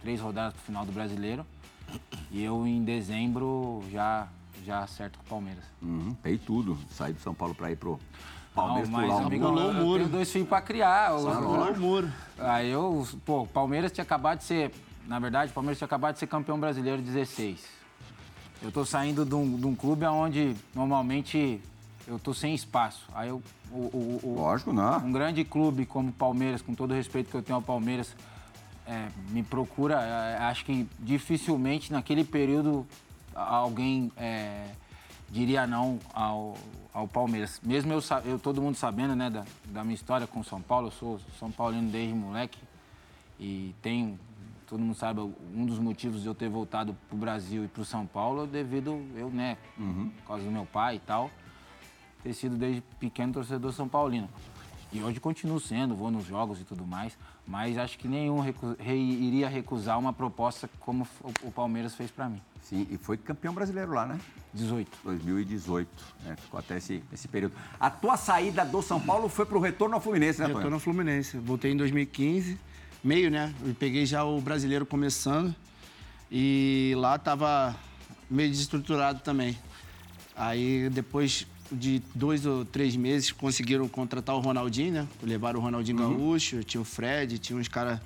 [0.00, 1.46] três rodadas pro final do brasileiro.
[2.30, 4.26] E eu em dezembro já,
[4.64, 5.64] já acerto com o Palmeiras.
[5.82, 6.78] Uhum, pei tudo.
[6.90, 7.98] Saí do São Paulo pra ir pro
[8.54, 9.54] Palmeiras Não, mas, pular muro.
[9.54, 9.98] O eu muro.
[10.00, 11.14] tenho dois filhos pra criar.
[11.14, 12.12] o- Pulou o muro.
[12.38, 14.72] Aí eu, pô, o Palmeiras tinha acabado de ser,
[15.06, 17.60] na verdade, o Palmeiras tinha acabado de ser campeão brasileiro 16.
[18.62, 21.60] Eu tô saindo de um, de um clube onde normalmente
[22.06, 23.06] eu tô sem espaço.
[23.14, 24.98] Aí eu, o, o- o- Lógico, não.
[24.98, 28.14] um grande clube como o Palmeiras, com todo o respeito que eu tenho ao Palmeiras,
[28.86, 30.00] é, me procura.
[30.00, 32.86] é, acho que dificilmente naquele período
[33.34, 34.66] alguém é,
[35.30, 36.56] diria não ao,
[36.92, 37.60] ao Palmeiras.
[37.62, 40.92] Mesmo eu, eu todo mundo sabendo né, da, da minha história com São Paulo, eu
[40.92, 42.58] sou São Paulino desde moleque
[43.40, 44.18] e tenho,
[44.66, 47.82] todo mundo sabe, um dos motivos de eu ter voltado para o Brasil e para
[47.82, 49.56] o São Paulo é devido eu, né,
[50.18, 51.30] por causa do meu pai e tal,
[52.22, 54.28] ter sido desde pequeno torcedor São Paulino.
[54.92, 57.16] E hoje continuo sendo, vou nos jogos e tudo mais,
[57.46, 61.06] mas acho que nenhum recu re iria recusar uma proposta como
[61.42, 62.40] o Palmeiras fez para mim.
[62.62, 64.20] Sim, e foi campeão brasileiro lá, né?
[64.54, 64.98] 18.
[65.04, 65.88] 2018,
[66.24, 66.36] né?
[66.36, 67.54] Ficou até esse, esse período.
[67.80, 70.74] A tua saída do São Paulo foi pro retorno ao Fluminense, né, Retorno Tonho?
[70.74, 71.36] ao Fluminense.
[71.38, 72.58] Voltei em 2015,
[73.02, 73.52] meio, né?
[73.64, 75.54] Eu peguei já o brasileiro começando
[76.30, 77.74] e lá tava
[78.30, 79.58] meio desestruturado também.
[80.36, 85.08] Aí depois de dois ou três meses conseguiram contratar o Ronaldinho, né?
[85.22, 88.00] Levaram o Ronaldinho Gaúcho, tinha o Fred, tinha uns caras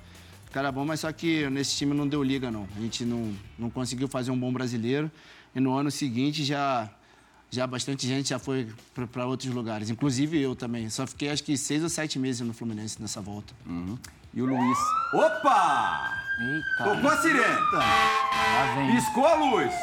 [0.51, 2.67] cara bom, mas só que nesse time não deu liga, não.
[2.75, 5.11] A gente não, não conseguiu fazer um bom brasileiro.
[5.53, 6.89] E no ano seguinte já,
[7.51, 8.67] já bastante gente já foi
[9.11, 10.89] para outros lugares, inclusive eu também.
[10.89, 13.53] Só fiquei acho que seis ou sete meses no Fluminense nessa volta.
[14.33, 14.77] E o Luiz.
[15.13, 16.13] Opa!
[16.39, 17.61] Eita, Tocou a sirene.
[17.73, 18.95] lá vem.
[18.95, 19.73] Piscou a luz.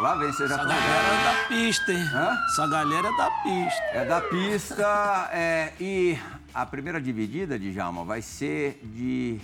[0.00, 2.08] Lá vem, você já Essa tá galera é da pista, hein?
[2.14, 2.38] Hã?
[2.46, 3.82] Essa galera é da pista.
[3.92, 5.30] É da pista.
[5.30, 6.18] é, e
[6.54, 9.38] a primeira dividida, Djalma, vai ser de.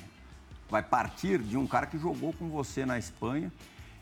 [0.71, 3.53] Vai partir de um cara que jogou com você na Espanha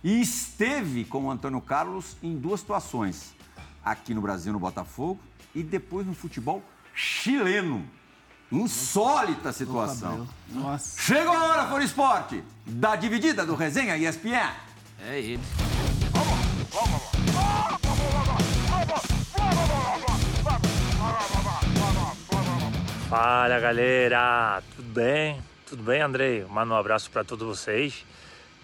[0.02, 3.34] e esteve com o Antônio Carlos em duas situações.
[3.84, 5.18] Aqui no Brasil, no Botafogo,
[5.54, 6.62] e depois no futebol
[6.94, 7.84] chileno.
[8.52, 10.28] Insólita situação.
[10.48, 11.02] Nossa.
[11.02, 14.52] Chegou a hora, For Esporte, da dividida do Resenha ESPN.
[15.04, 15.73] É ele.
[23.16, 25.40] Fala galera, tudo bem?
[25.68, 26.44] Tudo bem, Andrei?
[26.46, 28.04] Manda um abraço para todos vocês.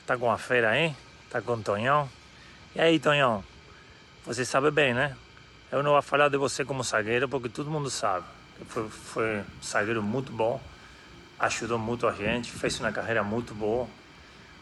[0.05, 0.93] Tá com a feira aí?
[1.31, 2.11] Tá com o Tonhão?
[2.75, 3.45] E aí, Tonhão?
[4.27, 5.17] Você sabe bem, né?
[5.71, 8.27] Eu não vou falar de você como zagueiro porque todo mundo sabe.
[8.67, 10.61] Foi, foi um zagueiro muito bom,
[11.39, 13.87] ajudou muito a gente, fez uma carreira muito boa.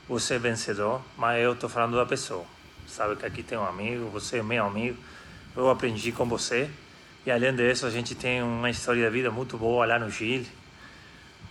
[0.06, 2.44] Você é vencedor, mas eu tô falando da pessoa.
[2.86, 4.98] Sabe que aqui tem um amigo, você é meu amigo.
[5.56, 6.70] Eu aprendi com você.
[7.28, 10.48] E além disso, a gente tem uma história de vida muito boa lá no Chile.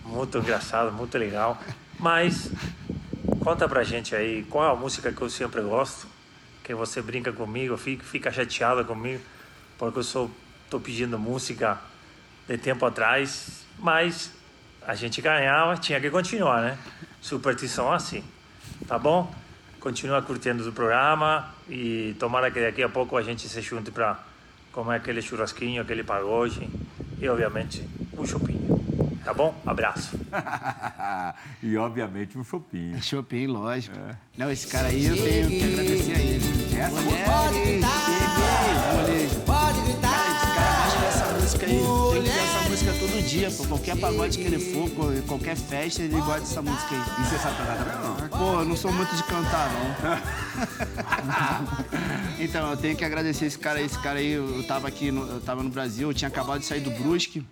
[0.04, 1.56] Muito engraçado, muito legal.
[2.00, 2.50] Mas
[3.38, 6.08] conta pra gente aí qual é a música que eu sempre gosto,
[6.64, 9.22] que você brinca comigo, fica, fica chateada comigo,
[9.78, 10.28] porque eu só
[10.68, 11.78] tô pedindo música
[12.48, 14.32] de tempo atrás, mas
[14.84, 16.76] a gente ganhava, tinha que continuar, né?
[17.20, 18.24] Superstição assim,
[18.88, 19.32] tá bom?
[19.78, 24.26] Continua curtindo o programa e tomara que daqui a pouco a gente se junte para
[24.78, 26.68] comer aquele churrasquinho, aquele pagode
[27.20, 27.82] e, obviamente,
[28.16, 28.78] um chopinho.
[29.24, 29.52] Tá bom?
[29.66, 30.16] Abraço.
[31.60, 33.02] e, obviamente, um chopinho.
[33.02, 33.96] Chopin, lógico.
[34.36, 36.78] Não, esse cara aí eu tenho que agradecer a ele.
[36.78, 37.88] Essa gritar,
[38.94, 39.44] pode
[41.48, 41.80] música aí.
[42.12, 43.66] Tem que ter essa música todo dia, pô.
[43.66, 44.90] Qualquer pagode que ele for,
[45.26, 47.00] qualquer festa, ele gosta dessa música aí.
[47.00, 48.28] E você sabe cantar também não?
[48.28, 49.96] Pô, eu não sou muito de cantar, não.
[52.44, 53.86] então, eu tenho que agradecer esse cara aí.
[53.86, 56.66] Esse cara aí, eu tava aqui, no, eu tava no Brasil, eu tinha acabado de
[56.66, 57.44] sair do Brusque.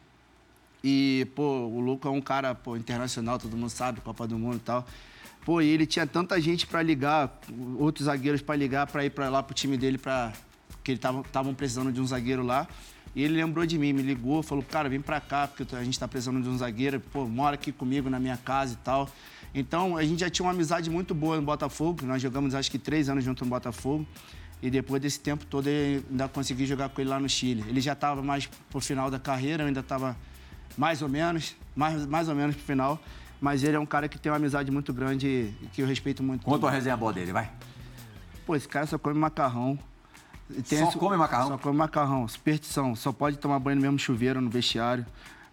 [0.85, 4.57] E, pô, o Luca é um cara, pô, internacional, todo mundo sabe, Copa do Mundo
[4.57, 4.87] e tal.
[5.45, 7.41] Pô, e ele tinha tanta gente pra ligar,
[7.79, 10.33] outros zagueiros pra ligar, pra ir pra lá pro time dele, pra...
[10.85, 12.69] que eles estavam precisando de um zagueiro lá.
[13.17, 15.99] E ele lembrou de mim, me ligou, falou, cara, vem pra cá, porque a gente
[15.99, 19.09] tá precisando de um zagueiro, pô, mora aqui comigo na minha casa e tal.
[19.55, 22.79] Então, a gente já tinha uma amizade muito boa no Botafogo, nós jogamos acho que
[22.79, 24.07] três anos junto no Botafogo.
[24.61, 27.65] E depois desse tempo todo, eu ainda consegui jogar com ele lá no Chile.
[27.67, 30.15] Ele já estava mais pro final da carreira, eu ainda estava
[30.77, 33.03] mais ou menos, mais, mais ou menos pro final.
[33.41, 36.23] Mas ele é um cara que tem uma amizade muito grande e que eu respeito
[36.23, 36.45] muito.
[36.45, 37.51] Conta uma resenha boa dele, vai.
[38.45, 39.79] Pô, esse cara só come macarrão.
[40.69, 41.49] Tem Só esse- come macarrão?
[41.49, 42.29] Só come macarrão.
[42.29, 42.95] Superstição.
[42.95, 45.05] Só pode tomar banho no mesmo chuveiro, no vestiário.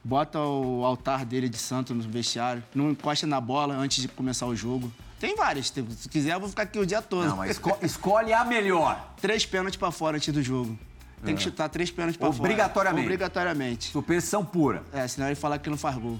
[0.03, 2.63] Bota o altar dele de santo no vestiário.
[2.75, 4.91] Não encosta na bola antes de começar o jogo.
[5.19, 5.67] Tem várias.
[5.69, 7.25] Se quiser, eu vou ficar aqui o dia todo.
[7.27, 9.13] Não, mas esco- escolhe a melhor.
[9.21, 10.77] Três pênaltis pra fora antes do jogo.
[11.23, 12.37] Tem que chutar três pênaltis pra fora.
[12.37, 12.41] É.
[12.41, 13.05] Obrigatoriamente.
[13.05, 13.91] Obrigatoriamente.
[13.93, 14.83] Superstição pura.
[14.91, 16.19] É, senão ele fala que não faz gol.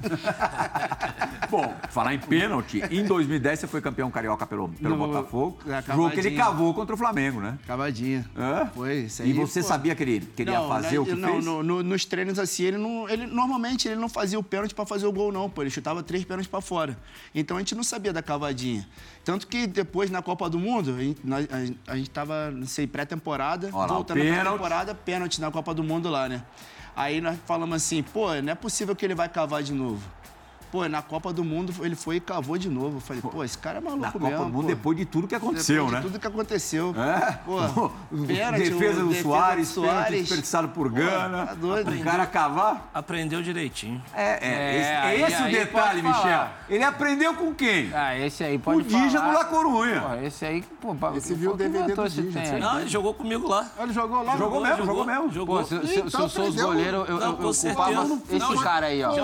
[1.50, 5.58] Bom, falar em pênalti, em 2010 você foi campeão carioca pelo, pelo No- Botafogo.
[5.64, 7.58] na Jogo que ele cavou contra o Flamengo, né?
[7.66, 8.28] Cavadinha.
[8.36, 8.66] Hã?
[8.74, 9.30] Foi, isso aí.
[9.30, 9.66] E você pô.
[9.68, 11.44] sabia que ele queria Não, fazer né, o que não, fez?
[11.44, 13.08] no- no- nos treinos assim, ele não.
[13.08, 15.62] Ele, normalmente ele não fazia o pênalti pra fazer o gol, não, pô.
[15.62, 16.96] Ele chutava três pênaltis pra fora.
[17.34, 18.86] Então a gente não sabia da cavadinha.
[19.24, 21.20] Tanto que depois na Copa do Mundo, a gente,
[21.86, 24.52] a a gente tava, não sei, pré-temporada, voltando pra pênalti.
[24.52, 26.42] temporada, pênalti na Copa do Mundo lá, né?
[26.98, 30.02] Aí nós falamos assim, pô, não é possível que ele vai cavar de novo.
[30.70, 32.96] Pô, na Copa do Mundo ele foi e cavou de novo.
[32.98, 34.44] Eu falei, pô, esse cara é maluco Na Copa mesmo.
[34.44, 34.68] do Mundo, pô.
[34.68, 36.00] depois de tudo que aconteceu, Depois né?
[36.00, 36.94] de tudo que aconteceu.
[36.96, 37.32] É?
[37.44, 37.90] Pô,
[38.26, 40.20] pênalti, defesa do defesa Soares, do pênalti Soares.
[40.20, 41.46] desperdiçado por Gana.
[41.46, 41.90] tá doido.
[41.92, 42.90] O cara cavar.
[42.92, 44.02] Aprendeu direitinho.
[44.14, 46.16] É, é, É, esse, é aí- esse o detalhe, falar.
[46.16, 46.48] Michel.
[46.68, 47.90] Ele aprendeu com quem?
[47.94, 49.32] Ah, esse aí pode o Dija falar.
[49.32, 50.00] do La Corunha.
[50.00, 52.58] Pô, esse aí, pô, Esse viu o DVD do Dija.
[52.58, 53.66] Não, ele jogou comigo lá.
[53.80, 54.36] Ele jogou lá.
[54.36, 55.32] Jogou mesmo, jogou mesmo.
[55.32, 55.58] Jogou.
[55.58, 59.14] Pô, se, Então eu sou os goleiros, eu, Não, eu, culpava esse cara aí, ó.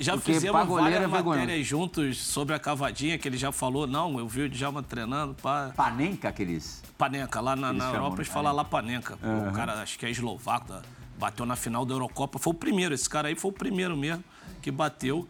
[0.00, 1.40] Já, fizemos goleiro é vergonhoso.
[1.40, 3.86] matérias juntos sobre a cavadinha, que ele já falou.
[3.86, 6.82] Não, eu vi o Djalma treinando para Panenka, aqueles.
[6.98, 7.40] Panenka.
[7.40, 9.18] Lá na, na Europa eles falam lá Panenka.
[9.48, 10.74] O cara, acho que é eslovaco,
[11.18, 12.38] bateu na final da Eurocopa.
[12.38, 14.24] Foi o primeiro, esse cara aí foi o primeiro mesmo
[14.60, 15.28] que bateu.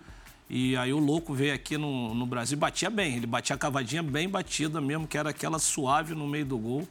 [0.48, 3.16] E aí o louco veio aqui no, no Brasil e batia bem.
[3.16, 6.88] Ele batia a cavadinha bem batida mesmo, que era aquela suave no meio do gol.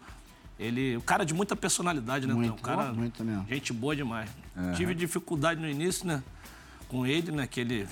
[0.57, 2.33] Ele, o cara de muita personalidade, né?
[2.33, 3.45] Muito, o cara, muito mesmo.
[3.47, 4.29] Gente boa demais.
[4.75, 6.23] Tive dificuldade no início, né?
[6.87, 7.47] Com ele, né?
[7.47, 7.87] Que ele,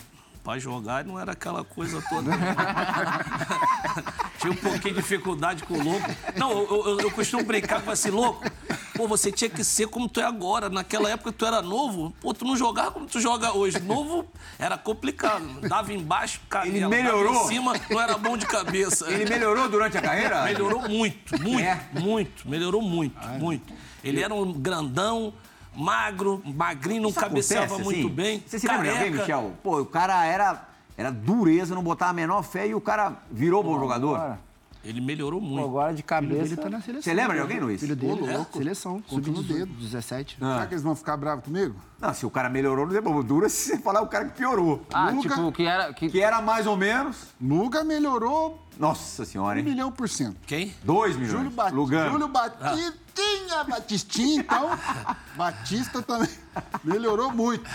[0.47, 2.31] pra jogar, não era aquela coisa toda.
[4.39, 6.09] tinha um pouquinho de dificuldade com o louco.
[6.37, 8.49] Não, eu, eu, eu costumo brincar com esse louco.
[8.95, 10.69] Pô, você tinha que ser como tu é agora.
[10.69, 13.77] Naquela época tu era novo, pô, tu não jogava como tu joga hoje.
[13.81, 14.25] Novo
[14.57, 15.43] era complicado.
[15.67, 16.95] Dava embaixo, canela.
[16.95, 17.33] Ele melhorou?
[17.33, 19.11] Dava em cima, não era bom de cabeça.
[19.11, 20.45] Ele melhorou durante a carreira?
[20.45, 21.89] Melhorou muito, muito, É?
[21.91, 22.47] muito.
[22.47, 23.73] Melhorou muito, muito.
[24.01, 25.33] Ele era um grandão,
[25.77, 28.15] magro, magrinho, não Isso cabeceava acontece, muito assim?
[28.15, 28.43] bem.
[28.45, 29.11] Você se lembra de alguém.
[29.11, 29.51] Michel?
[29.63, 33.63] Pô, o cara era, era dureza, não botava a menor fé e o cara virou
[33.63, 34.15] bom jogador.
[34.15, 34.39] Agora,
[34.83, 35.65] Ele melhorou pô, muito.
[35.67, 36.55] agora de cabeça.
[36.57, 37.03] tá na seleção.
[37.03, 37.79] Você lembra de alguém, Luiz?
[37.79, 38.57] Filho dele, Ô, é, louco.
[38.57, 39.01] seleção.
[39.07, 39.71] Conta no dedo.
[39.81, 40.35] Sub-17.
[40.41, 40.53] Ah.
[40.53, 41.75] Será que eles vão ficar bravos comigo?
[41.99, 43.21] Não, se o cara melhorou, não é bom.
[43.21, 44.81] Dura se você falar o cara que piorou.
[44.93, 45.93] Ah, Luca- tipo, que era.
[45.93, 47.27] Que, Que era mais ou menos.
[47.41, 49.65] Luga melhorou Nossa senhora, um hein?
[49.65, 50.37] milhão por cento.
[50.45, 50.73] Quem?
[50.83, 51.31] Dois milhões.
[51.31, 51.73] Júlio, Bat...
[51.73, 52.11] Lugano.
[52.11, 54.69] Júlio Batistinha, Batistinha, então.
[55.35, 56.29] Batista também
[56.83, 57.69] melhorou muito.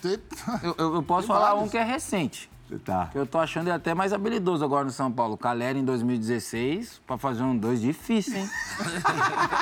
[0.00, 0.18] Tem-
[0.62, 1.64] eu, eu- eu posso Tem falar vários.
[1.64, 2.50] um que é recente.
[2.84, 3.08] Tá.
[3.12, 5.36] que Eu tô achando ele até mais habilidoso agora no São Paulo.
[5.36, 8.50] Calera em 2016, pra fazer um dois difícil, hein?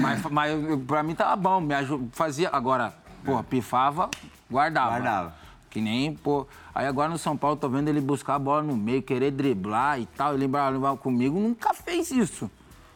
[0.00, 0.52] mas, mas
[0.86, 2.48] pra mim tava bom, me aju- fazia.
[2.52, 4.08] Agora, porra, pifava,
[4.50, 4.90] guardava.
[4.90, 5.34] Guardava.
[5.74, 6.46] Que nem, pô.
[6.72, 10.00] Aí agora no São Paulo, tô vendo ele buscar a bola no meio, querer driblar
[10.00, 10.30] e tal.
[10.30, 12.48] Ele lembrava, lembrava comigo, nunca fez isso.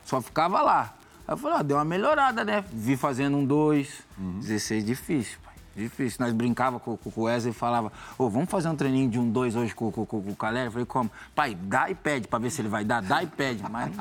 [0.04, 0.94] Só ficava lá.
[1.26, 2.64] Aí eu falei, ó, deu uma melhorada, né?
[2.72, 4.04] Vi fazendo um dois.
[4.16, 5.54] 16 difícil, pai.
[5.74, 6.24] Difícil.
[6.24, 9.28] Nós brincava com, com o Wesley e falava, ô, vamos fazer um treininho de um
[9.28, 10.68] dois hoje com, com, com, com o Calera?
[10.68, 11.10] Eu falei, como?
[11.34, 13.64] Pai, dá e pede pra ver se ele vai dar, dá e pede.
[13.68, 13.92] Mas.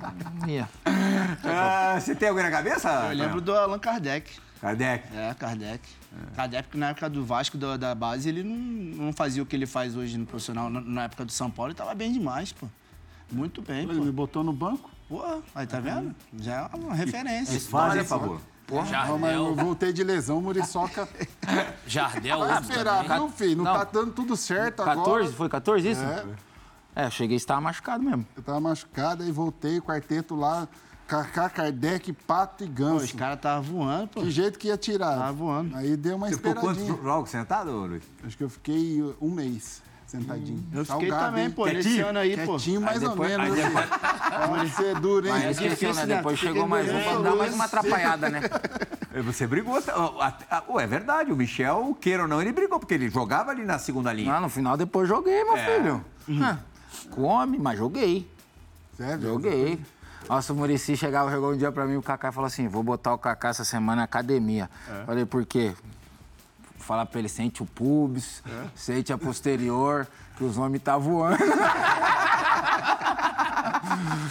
[0.48, 0.66] ia.
[1.44, 3.08] Ah, você tem alguém na cabeça?
[3.10, 4.40] Eu lembro do Allan Kardec.
[4.62, 5.04] Kardec.
[5.12, 5.88] É, Kardec.
[6.36, 9.56] Kardec, que na época do Vasco, da, da base, ele não, não fazia o que
[9.56, 10.70] ele faz hoje no profissional.
[10.70, 12.68] Na, na época do São Paulo, ele tava bem demais, pô.
[13.30, 14.12] Muito bem, Ele me pô.
[14.12, 14.88] botou no banco.
[15.08, 15.20] Pô,
[15.52, 16.14] aí tá vendo?
[16.38, 17.58] Já é uma referência.
[17.60, 18.40] Fazem, por favor.
[18.70, 21.08] Não, mas eu Jardel, voltei de lesão, Muriçoca.
[21.84, 23.18] Jardel, Vai esperar, também.
[23.18, 23.56] viu, filho?
[23.56, 23.72] Não, Não.
[23.74, 24.96] tá dando tudo certo agora.
[24.96, 25.32] 14?
[25.34, 26.02] Foi 14 isso?
[26.02, 26.24] É.
[26.94, 28.24] É, eu cheguei e estava machucado mesmo.
[28.36, 30.68] Eu tava machucado, aí voltei, quarteto lá,
[31.12, 33.04] Kaká, Kardec, Pato e Ganso.
[33.04, 34.22] os caras estavam voando, pô.
[34.22, 35.18] Que jeito que ia tirar.
[35.18, 35.76] Tava voando.
[35.76, 37.02] Aí deu uma Você ficou quantos esperadinha.
[37.04, 38.02] jogos sentado, Luiz?
[38.24, 40.64] Acho que eu fiquei um mês sentadinho.
[40.72, 41.50] Eu fiquei Salgado, também, hein?
[41.50, 42.52] pô, nesse ano aí, pô.
[42.56, 43.52] Quietinho mais ou depois- menos.
[43.58, 44.48] aí assim.
[44.48, 45.32] Pode ser duro, hein?
[45.34, 45.74] Mas esqueceu, né?
[45.74, 46.16] difícil, né?
[46.16, 48.40] Depois Fiquei chegou mais um pra dar mais uma atrapalhada, né?
[49.24, 49.74] Você brigou.
[50.70, 53.78] Ué, é verdade, o Michel, queira ou não, ele brigou, porque ele jogava ali na
[53.78, 54.32] segunda linha.
[54.32, 55.76] Não, no final depois joguei, meu É.
[55.76, 56.04] filho.
[56.42, 56.56] Ah,
[57.10, 58.26] Come, mas joguei.
[58.96, 59.20] Sério?
[59.28, 59.78] Joguei.
[60.32, 63.12] Nossa, o Murici chegava, chegou um dia pra mim, o Kaká falou assim, vou botar
[63.12, 64.70] o Kaká essa semana na academia.
[65.04, 65.74] Falei, por quê?
[66.78, 68.42] Falar pra ele, sente o pubis,
[68.74, 71.36] sente a posterior, que os homens tá voando.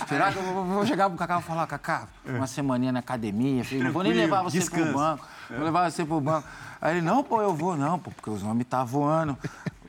[0.09, 3.63] Será que eu vou, vou chegar pro Kaká e falar, Kaká, uma semaninha na academia,
[3.63, 4.85] filho, não vou nem levar você descansa.
[4.85, 5.27] pro banco.
[5.51, 6.47] Vou levar você pro banco.
[6.81, 9.37] Aí ele, não, pô, eu vou, não, pô, porque os homens tá voando.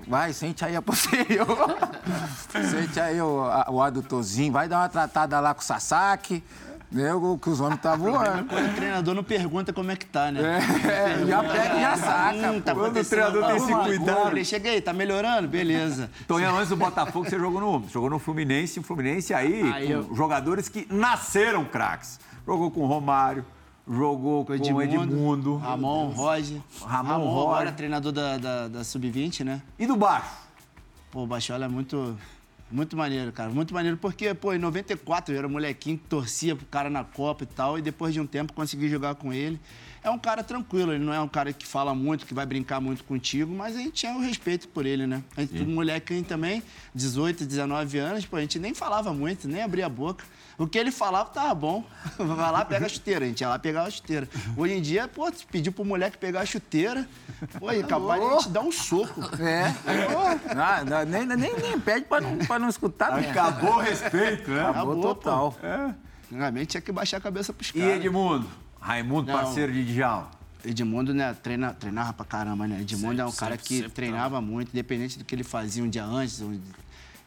[0.07, 1.47] Vai, sente aí a posterior.
[2.71, 6.43] sente aí o, a- o adutorzinho, vai dar uma tratada lá com o Sasaki,
[6.91, 8.45] né, o- que os homens tá voando.
[8.47, 10.59] Quando o treinador não pergunta como é que tá, né?
[10.85, 12.51] É, já pega e já saca.
[12.53, 12.75] Hum, tá.
[12.75, 14.05] Quando o treinador tem esse cuidado.
[14.05, 14.21] coisa.
[14.25, 15.49] Falei, cheguei, tá melhorando?
[15.49, 16.11] Beleza.
[16.27, 18.81] Tonhão, antes do Botafogo, você jogou no, jogou no Fluminense.
[18.81, 22.21] O Fluminense aí, Aí com eu- jogadores que nasceram craques.
[22.47, 23.45] Jogou com o Romário,
[23.89, 25.57] jogou com o Edmundo.
[25.57, 26.61] Ramon, Roger.
[26.85, 27.51] Ramon, Roger.
[27.51, 29.63] agora treinador da, da, da Sub-20, né?
[29.79, 30.31] E do baixo?
[31.11, 32.17] Pô, o Baixola é muito...
[32.73, 33.51] Muito maneiro, cara.
[33.51, 37.45] Muito maneiro, porque, pô, em 94 eu era molequinho que torcia pro cara na Copa
[37.45, 39.61] e tal, e depois de um tempo consegui jogar com ele.
[40.03, 42.81] É um cara tranquilo, ele não é um cara que fala muito, que vai brincar
[42.81, 45.23] muito contigo, mas a gente tinha o respeito por ele, né?
[45.37, 46.61] A gente, molequinho também,
[46.93, 50.25] 18, 19 anos, pô, a gente nem falava muito, nem abria a boca.
[50.59, 51.85] O que ele falava tava bom.
[52.19, 53.25] Vai lá, pega a chuteira.
[53.25, 54.29] A gente ia lá pegar a chuteira.
[54.57, 57.09] Hoje em dia, pô, tu pediu pro moleque pegar a chuteira,
[57.59, 59.21] pô, é capaz de a gente dar um soco.
[59.43, 59.75] É.
[60.55, 63.31] Não, não, nem, nem, nem pede pra não, pra não escutar mesmo.
[63.31, 64.61] Acabou o respeito, né?
[64.63, 65.57] Acabou Acabou, total.
[66.31, 67.97] Antigamente tinha que baixar a cabeça pros E caras.
[67.97, 68.47] Edmundo?
[68.81, 69.39] Raimundo, Não.
[69.39, 70.31] parceiro de Djalma.
[70.65, 72.81] Edmundo, né, treina, treinava pra caramba, né?
[72.81, 75.83] Edmundo é um Sempre, cara sempre, que sempre treinava muito, independente do que ele fazia
[75.83, 76.41] um dia antes.
[76.41, 76.61] um-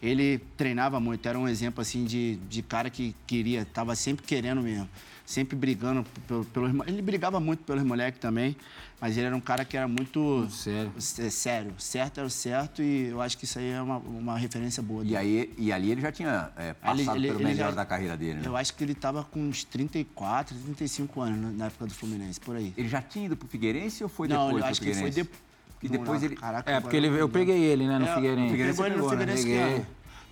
[0.01, 4.61] Ele treinava muito, era um exemplo, assim, de, de cara que queria, tava sempre querendo
[4.61, 4.87] mesmo.
[5.25, 6.71] Sempre brigando pelo, pelos...
[6.71, 8.55] mo- Ele brigava muito pelos moleques também,
[9.01, 10.47] mas ele era um cara que era muito...
[10.51, 10.91] Sério.
[10.97, 11.73] É, sério.
[11.79, 15.01] Certo era o certo e eu acho que isso aí é uma, uma referência boa.
[15.01, 15.17] E, dele.
[15.17, 18.15] aí, e ali ele já tinha é, passado ele- pelo ele melhor já- da carreira
[18.15, 18.41] dele, né?
[18.45, 22.39] Eu acho que ele tava com uns 34, 35 anos né, na época do Fluminense,
[22.39, 22.71] por aí.
[22.77, 25.09] Ele já tinha ido pro Figueirense ou foi Não, depois eu pro acho que foi
[25.09, 25.39] depois.
[25.81, 26.35] E depois ele...
[26.35, 28.49] Caraca, É, porque ele, não eu peguei ele, né, no É, Figueirense.
[28.51, 29.09] Figueirense Pegou ele no né?
[29.09, 29.85] Figueirense que Peguei,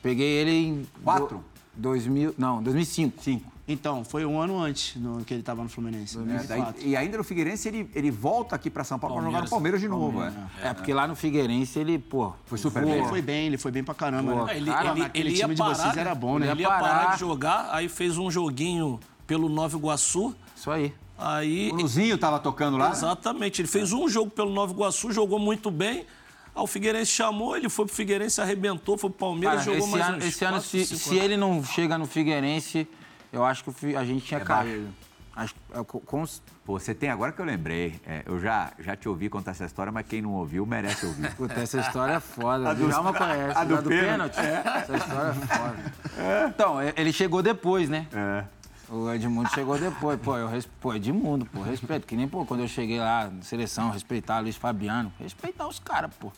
[0.04, 0.88] peguei ele em...
[1.04, 1.38] Quatro?
[1.40, 3.22] do- 2000, não, 2005.
[3.24, 3.53] Cinco.
[3.66, 6.18] Então, foi um ano antes no, que ele estava no Fluminense.
[6.18, 6.74] É, 2004.
[6.82, 9.50] daí- e ainda no Figueirense ele, ele volta aqui pra São Paulo pra jogar no
[9.50, 10.22] Palmeiras de novo.
[10.22, 10.34] É.
[10.62, 12.34] É, porque lá no Figueirense ele, pô...
[12.46, 12.96] Foi super bem.
[12.96, 14.58] Ele foi bem, ele foi bem pra caramba, Pô, né?
[14.58, 16.52] Ele, Cara, ele, ele ia time de parar, vocês era bom, né?
[16.52, 20.36] Ele ia parar de jogar, aí fez um joguinho pelo Nova Iguaçu.
[20.56, 20.94] Isso aí.
[21.18, 22.92] Aí, O Luzinho tava tocando lá.
[22.92, 26.06] exatamente, ele fez um jogo pelo Nova Iguaçu, jogou muito bem.
[26.54, 29.98] Aí o Figueirense chamou, ele foi pro Figueirense, arrebentou, foi pro Palmeiras, Cara, jogou esse
[29.98, 32.88] mais ano, uns esse ano se, se ele não chega no Figueirense,
[33.34, 34.88] eu acho que a gente tinha É caído.
[35.36, 36.24] Acho, é, co- com,
[36.64, 39.66] Pô, você tem, agora que eu lembrei, é, eu já, já te ouvi contar essa
[39.66, 41.30] história, mas quem não ouviu merece ouvir.
[41.36, 42.70] Puta, essa história é foda.
[42.70, 43.58] A do- conhece.
[43.58, 44.36] a do A do pênalti.
[44.36, 44.68] pênalti.
[44.78, 45.94] Essa história é foda.
[46.48, 48.08] Então, e- ele chegou depois, né?
[48.14, 48.46] É.
[48.90, 50.20] O Edmundo chegou depois.
[50.22, 50.48] Pô, eu
[50.80, 52.06] pô, Edmundo, pô, respeito.
[52.06, 55.12] Que nem, pô, quando eu cheguei lá na seleção, respeitar Luiz Fabiano.
[55.20, 56.32] Respeitar os caras, pô.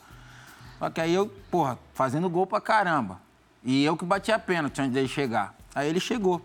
[0.78, 3.20] Só que aí eu, porra, fazendo gol pra caramba.
[3.62, 5.54] E eu que bati a pênalti antes dele chegar.
[5.74, 6.40] Aí ele chegou.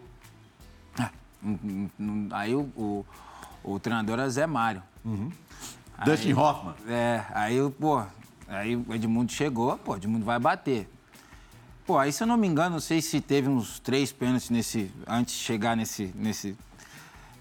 [2.32, 3.06] Aí o, o,
[3.64, 4.82] o treinador era Zé Mário.
[6.06, 6.74] Dustin Hoffman.
[6.88, 8.04] É, aí, pô,
[8.48, 10.90] aí o Edmundo chegou, pô, Edmundo vai bater.
[11.86, 14.92] Pô, aí se eu não me engano, não sei se teve uns três pênaltis nesse,
[15.08, 16.56] antes de chegar nesse, nesse,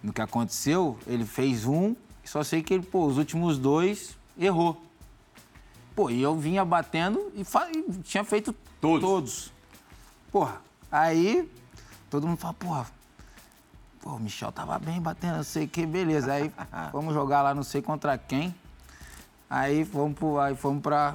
[0.02, 1.94] no que aconteceu, ele fez um,
[2.24, 4.82] só sei que ele, pô, os últimos dois, errou.
[5.94, 9.00] Pô, e eu vinha batendo e, fa- e tinha feito Todos.
[9.02, 9.52] todos.
[10.32, 11.50] Porra, aí
[12.08, 12.86] todo mundo fala, porra,
[14.00, 16.32] pô, o Michel tava bem batendo, não sei o que, beleza.
[16.32, 16.52] Aí
[16.92, 18.54] vamos jogar lá não sei contra quem.
[19.48, 21.14] Aí fomos, pro, aí fomos pra,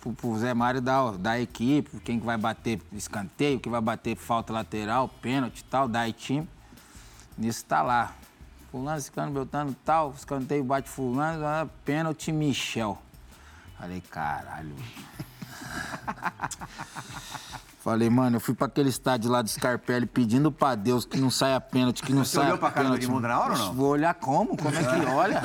[0.00, 4.16] pro, pro Zé Mário da, da equipe, quem que vai bater escanteio, quem vai bater
[4.16, 6.48] falta lateral, pênalti e tal, da time.
[7.38, 8.12] Nisso tá lá.
[8.70, 12.98] Fulano, Ciclano, Beltano, tal, escanteio bate fulano, ah, pênalti Michel.
[13.78, 14.74] Falei, caralho.
[17.82, 21.30] Falei, mano, eu fui pra aquele estádio lá do Scarpelli pedindo pra Deus que não
[21.30, 23.04] saia pênalti, que não Você saia olhou pra cara do pênalti.
[23.06, 23.74] Edmundo na hora ou não?
[23.74, 24.56] Vou olhar como?
[24.56, 25.42] Como é que olha?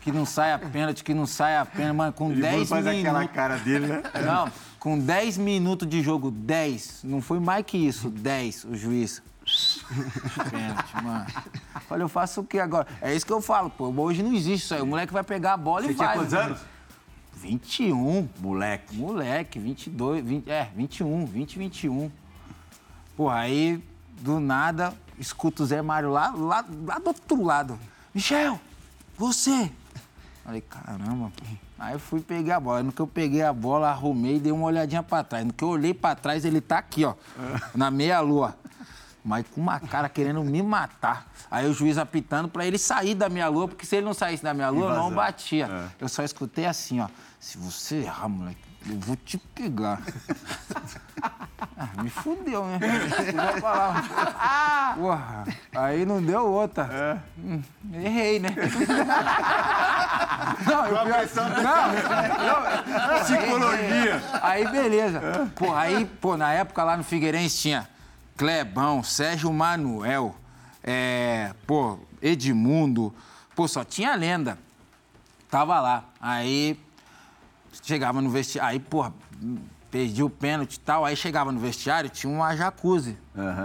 [0.00, 1.96] que não saia pênalti, que não saia pênalti.
[1.96, 3.30] Mano, com 10 minutos...
[3.34, 4.02] cara dele, né?
[4.24, 4.48] Não,
[4.78, 7.00] com 10 minutos de jogo, 10.
[7.02, 9.20] Não foi mais que isso, 10, o juiz.
[10.50, 11.26] Pênalti, mano.
[11.90, 12.86] Olha, eu faço o que agora?
[13.00, 13.88] É isso que eu falo, pô.
[13.88, 14.80] Hoje não existe isso aí.
[14.80, 16.16] O moleque vai pegar a bola Você e tinha vai.
[16.18, 16.60] quantos anos?
[17.38, 18.28] 21.
[18.40, 18.96] Moleque.
[18.96, 22.10] Moleque, 22, 20, é, 21, 20, 21.
[23.16, 23.82] Porra, aí,
[24.20, 27.78] do nada, escuto o Zé Mário lá, lá, lá do outro lado.
[28.14, 28.60] Michel,
[29.16, 29.70] você!
[30.44, 31.30] Falei, caramba.
[31.36, 31.44] pô.
[31.78, 32.82] Aí eu fui pegar a bola.
[32.82, 35.44] No que eu peguei a bola, arrumei e dei uma olhadinha pra trás.
[35.44, 37.14] No que eu olhei pra trás, ele tá aqui, ó,
[37.74, 38.56] na meia-lua.
[39.24, 41.30] Mas com uma cara querendo me matar.
[41.50, 44.42] Aí o juiz apitando pra ele sair da minha lua, porque se ele não saísse
[44.42, 45.68] da minha lua, eu não batia.
[46.00, 47.08] Eu só escutei assim, ó.
[47.40, 50.00] Se você errar, moleque, eu vou te pegar.
[51.76, 52.78] Ah, me fudeu, né?
[53.52, 54.94] Vou falar.
[54.98, 55.44] Porra,
[55.76, 57.22] aí não deu outra.
[57.38, 57.62] Hum,
[57.92, 58.48] errei, né?
[60.66, 61.12] Não, eu não,
[63.20, 64.20] Psicologia.
[64.42, 65.20] Aí, beleza.
[65.54, 67.88] Pô, aí, pô, na época lá no Figueirense tinha
[68.36, 70.34] Clebão, Sérgio Manuel,
[70.82, 73.14] é, pô, Edmundo.
[73.54, 74.58] Pô, só tinha lenda.
[75.50, 76.04] Tava lá.
[76.20, 76.78] Aí,
[77.88, 78.70] chegava no vestiário.
[78.70, 79.12] Aí, porra,
[79.90, 81.04] perdi o pênalti e tal.
[81.04, 83.16] Aí chegava no vestiário, tinha uma jacuzzi,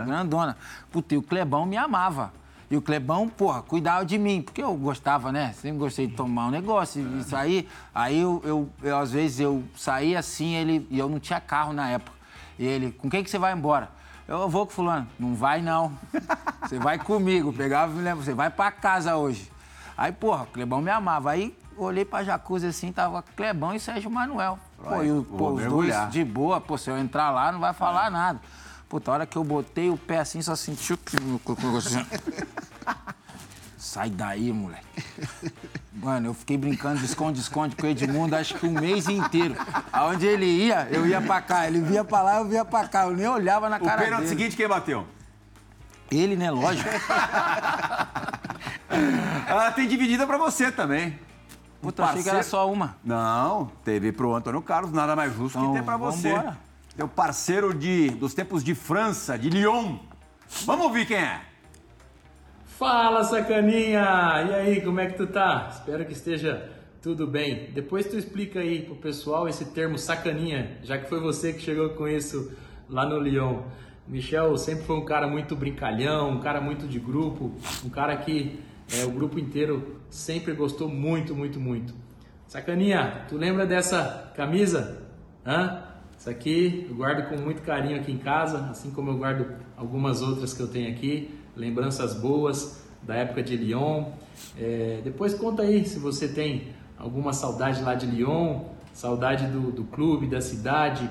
[0.06, 0.58] grandona.
[0.92, 2.32] Puta, e o Clebão me amava.
[2.72, 5.54] E o Clebão, porra, cuidava de mim, porque eu gostava, né?
[5.54, 7.70] Sempre gostei de tomar um negócio, e sair.
[7.94, 10.88] Aí eu, eu, eu, às vezes, eu saía assim, ele.
[10.90, 12.18] E eu não tinha carro na época.
[12.58, 13.92] E ele, com quem que você vai embora?
[14.28, 15.08] Eu vou com fulano.
[15.20, 15.92] Não vai, não.
[16.62, 17.52] Você vai comigo.
[17.52, 19.52] Pegava e me lembro, você vai pra casa hoje.
[19.96, 21.32] Aí, porra, o Clebão me amava.
[21.32, 24.60] Aí, olhei pra jacuzzi assim, tava Clebão e Sérgio Manuel.
[24.82, 26.60] Pô, e o, pô, os dois de boa.
[26.60, 28.40] Pô, se eu entrar lá, não vai falar nada.
[28.90, 31.18] Puta, a hora que eu botei o pé assim, só senti o que...
[31.78, 32.06] assim.
[33.78, 35.04] Sai daí, moleque.
[35.92, 39.56] Mano, eu fiquei brincando de esconde-esconde com o Edmundo acho que um mês inteiro.
[39.92, 41.68] Aonde ele ia, eu ia pra cá.
[41.68, 43.04] Ele via pra lá, eu via pra cá.
[43.04, 44.30] Eu nem olhava na O cara pênalti dele.
[44.30, 45.06] seguinte, quem bateu?
[46.10, 46.50] Ele, né?
[46.50, 46.90] Lógico.
[49.48, 51.20] Ela tem dividida pra você também.
[51.84, 52.96] Puta, achei que era só uma.
[53.04, 56.30] Não, teve pro Antônio Carlos, nada mais justo Então, que ter pra você.
[56.30, 56.58] vambora.
[56.96, 59.98] Teu parceiro de, dos tempos de França, de Lyon.
[60.66, 61.42] Vamos ouvir quem é.
[62.66, 64.46] Fala, sacaninha!
[64.48, 65.70] E aí, como é que tu tá?
[65.72, 66.70] Espero que esteja
[67.02, 67.70] tudo bem.
[67.74, 71.90] Depois tu explica aí pro pessoal esse termo sacaninha, já que foi você que chegou
[71.92, 72.52] com isso
[72.90, 73.62] lá no Lyon.
[74.08, 77.52] Michel sempre foi um cara muito brincalhão, um cara muito de grupo,
[77.84, 78.60] um cara que
[78.92, 81.94] é, o grupo inteiro sempre gostou muito, muito, muito.
[82.48, 85.02] Sacaninha, tu lembra dessa camisa?
[85.44, 85.82] Hã?
[86.16, 90.22] Essa aqui eu guardo com muito carinho aqui em casa, assim como eu guardo algumas
[90.22, 91.34] outras que eu tenho aqui.
[91.56, 94.12] Lembranças boas da época de Lyon.
[94.58, 99.84] É, depois conta aí se você tem alguma saudade lá de Lyon, saudade do, do
[99.86, 101.10] clube, da cidade,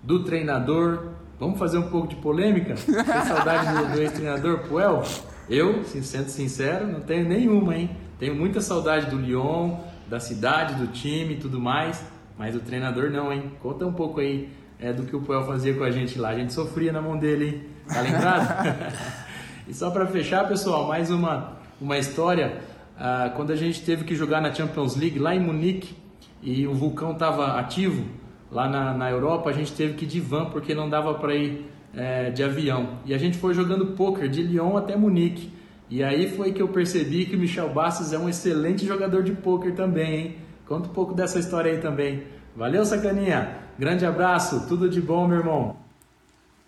[0.00, 1.08] do treinador.
[1.40, 2.74] Vamos fazer um pouco de polêmica?
[2.76, 5.02] Tem saudade do, do ex-treinador Puel?
[5.50, 7.90] Eu, sendo sincero, não tenho nenhuma, hein?
[8.18, 9.76] Tenho muita saudade do Lyon,
[10.08, 12.04] da cidade, do time e tudo mais,
[12.38, 13.52] mas do treinador não, hein?
[13.60, 14.48] Conta um pouco aí
[14.78, 16.30] é, do que o Puel fazia com a gente lá.
[16.30, 17.62] A gente sofria na mão dele, hein?
[17.88, 18.94] Tá lembrado?
[19.68, 22.60] e só para fechar, pessoal, mais uma, uma história.
[22.96, 25.96] Ah, quando a gente teve que jogar na Champions League lá em Munique
[26.42, 28.04] e o vulcão estava ativo
[28.50, 31.34] lá na, na Europa, a gente teve que ir de van porque não dava para
[31.34, 32.98] ir é, de avião.
[33.04, 35.50] E a gente foi jogando poker de Lyon até Munique.
[35.90, 39.32] E aí foi que eu percebi que o Michel Bastos é um excelente jogador de
[39.32, 40.36] poker também, hein?
[40.66, 42.24] Conta um pouco dessa história aí também.
[42.56, 43.58] Valeu, sacaninha!
[43.78, 45.83] Grande abraço, tudo de bom, meu irmão!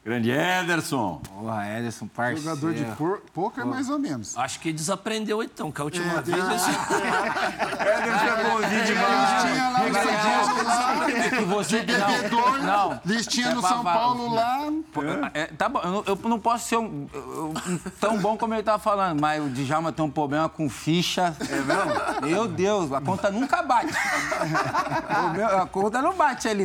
[0.06, 1.20] Grande Ederson.
[1.34, 2.40] Porra, Ederson, parceiro.
[2.40, 4.38] Jogador de por, poker, mais ou menos.
[4.38, 6.38] Acho que desaprendeu então, que a última É, vez.
[6.38, 9.44] esse- Ederson é bonzinho demais.
[9.44, 11.10] Listinha lá no São Paulo.
[11.10, 11.80] É que você...
[11.80, 13.00] De bebedor, Não, não.
[13.04, 14.60] listinha É no São Paulo lá.
[15.34, 17.52] É, tá bom, eu, não- eu não posso ser um, eu-
[18.00, 21.34] tão bom como ele tava falando, mas o Djalma tem um problema com ficha.
[21.40, 22.28] É mesmo?
[22.28, 23.92] Meu Deus, a conta nunca bate.
[25.34, 26.62] Meu- a conta não bate ali.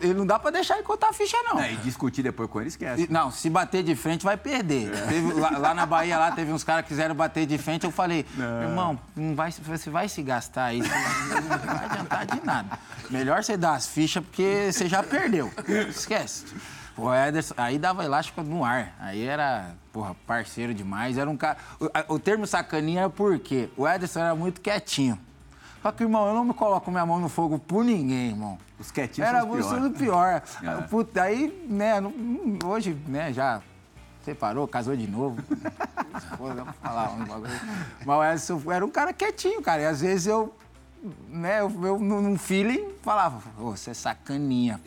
[0.00, 1.60] Ele não dá pra deixar ele contar a ficha, não.
[1.60, 3.04] É, e discutir depois com ele, esquece.
[3.04, 4.90] E- Não, se bater de frente, vai perder.
[5.08, 7.84] Teve- lá, lá na Bahia, lá teve uns caras que quiseram bater de frente.
[7.84, 8.24] Eu falei,
[8.62, 10.80] irmão, não vai, você vai se gastar aí.
[10.80, 12.78] Não vai adiantar de nada.
[13.10, 15.50] Melhor você dar as fichas, porque você já perdeu.
[15.88, 16.44] Esquece.
[16.96, 18.94] O Ederson, aí dava elástico no ar.
[18.98, 21.18] Aí era, porra, parceiro demais.
[21.18, 21.58] Era um cara.
[22.08, 25.18] O, o termo sacaninha era porque o Ederson era muito quietinho.
[25.86, 28.58] Só que, irmão, eu não me coloco minha mão no fogo por ninguém, irmão.
[28.76, 30.56] Os quietinhos Era são os tudo piores.
[30.56, 30.76] pior.
[30.80, 30.82] É.
[30.88, 31.92] Puta, aí, né,
[32.64, 33.62] hoje, né, já
[34.24, 35.40] separou, casou de novo.
[36.36, 37.52] Pô, vamos falar um bagulho.
[38.04, 39.82] Mas o Edson era um cara quietinho, cara.
[39.82, 40.52] E às vezes eu,
[41.28, 44.80] né, eu, eu num feeling falava, ô, você é sacaninha.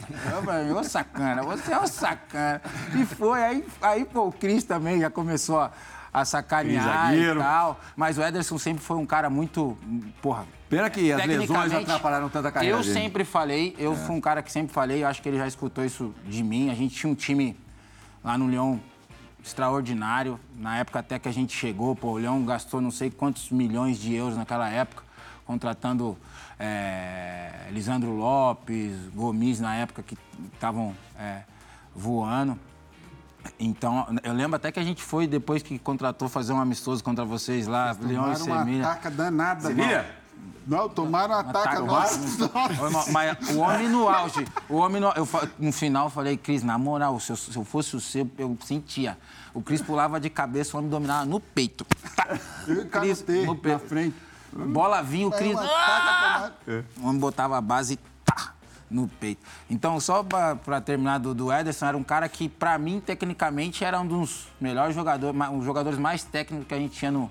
[0.78, 2.62] ô sacana, você é um sacana.
[2.94, 5.72] E foi, aí, aí pô, o Cris também já começou a,
[6.12, 7.80] a sacanear e tal.
[7.96, 9.78] Mas o Ederson sempre foi um cara muito,
[10.22, 12.94] porra, Pena que as lesões atrapalharam tanta carreira Eu dele.
[12.94, 15.84] sempre falei, eu fui um cara que sempre falei, eu acho que ele já escutou
[15.84, 16.70] isso de mim.
[16.70, 17.58] A gente tinha um time
[18.24, 18.80] lá no Leão
[19.44, 20.40] extraordinário.
[20.56, 23.98] Na época até que a gente chegou, pô, o Leão gastou não sei quantos milhões
[23.98, 25.02] de euros naquela época,
[25.44, 26.16] contratando
[26.60, 30.16] é, Lisandro Lopes, Gomes na época que
[30.54, 31.42] estavam é,
[31.96, 32.60] voando.
[33.60, 37.26] Então, eu lembro até que a gente foi, depois que contratou, fazer um amistoso contra
[37.26, 38.86] vocês lá, Leão e Tomaram uma Sevilha.
[38.86, 39.62] ataca danada.
[39.62, 40.19] Sevilha?
[40.70, 41.34] Não, tomaram
[41.84, 42.20] nossa.
[42.80, 45.28] Ô, irmão, Mas o homem no auge, o homem no, eu,
[45.58, 48.56] no final eu falei, Cris, na moral, se eu, se eu fosse o seu, eu
[48.64, 49.18] sentia.
[49.52, 51.86] O Cris pulava de cabeça, o homem dominava no peito.
[52.68, 53.80] Eu Cris, no na peito.
[53.80, 54.16] frente.
[54.54, 55.58] Bola vinha, o Cris.
[55.58, 56.52] Ah!
[56.98, 58.54] O homem botava a base tá,
[58.92, 59.42] no peito.
[59.70, 63.84] Então, só pra, pra terminar do, do Ederson, era um cara que, pra mim, tecnicamente,
[63.84, 67.30] era um dos melhores jogadores, um dos jogadores mais técnicos que a gente tinha no,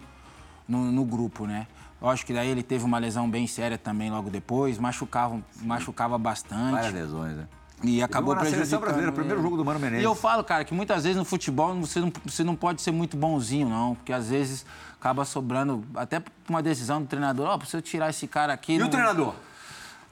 [0.67, 1.69] no, no grupo, né?
[2.01, 6.73] Lógico que daí ele teve uma lesão bem séria também logo depois, machucava, machucava bastante.
[6.73, 7.49] Várias lesões, né?
[7.83, 8.81] E acabou na seleção prejudicando.
[8.83, 9.17] brasileira, ele.
[9.17, 10.03] primeiro jogo do Mano Menezes.
[10.03, 12.91] E eu falo, cara, que muitas vezes no futebol você não, você não pode ser
[12.91, 13.95] muito bonzinho, não.
[13.95, 14.67] Porque às vezes
[15.01, 18.75] acaba sobrando, até uma decisão do treinador, ó, preciso tirar esse cara aqui.
[18.75, 19.35] E não- o treinador?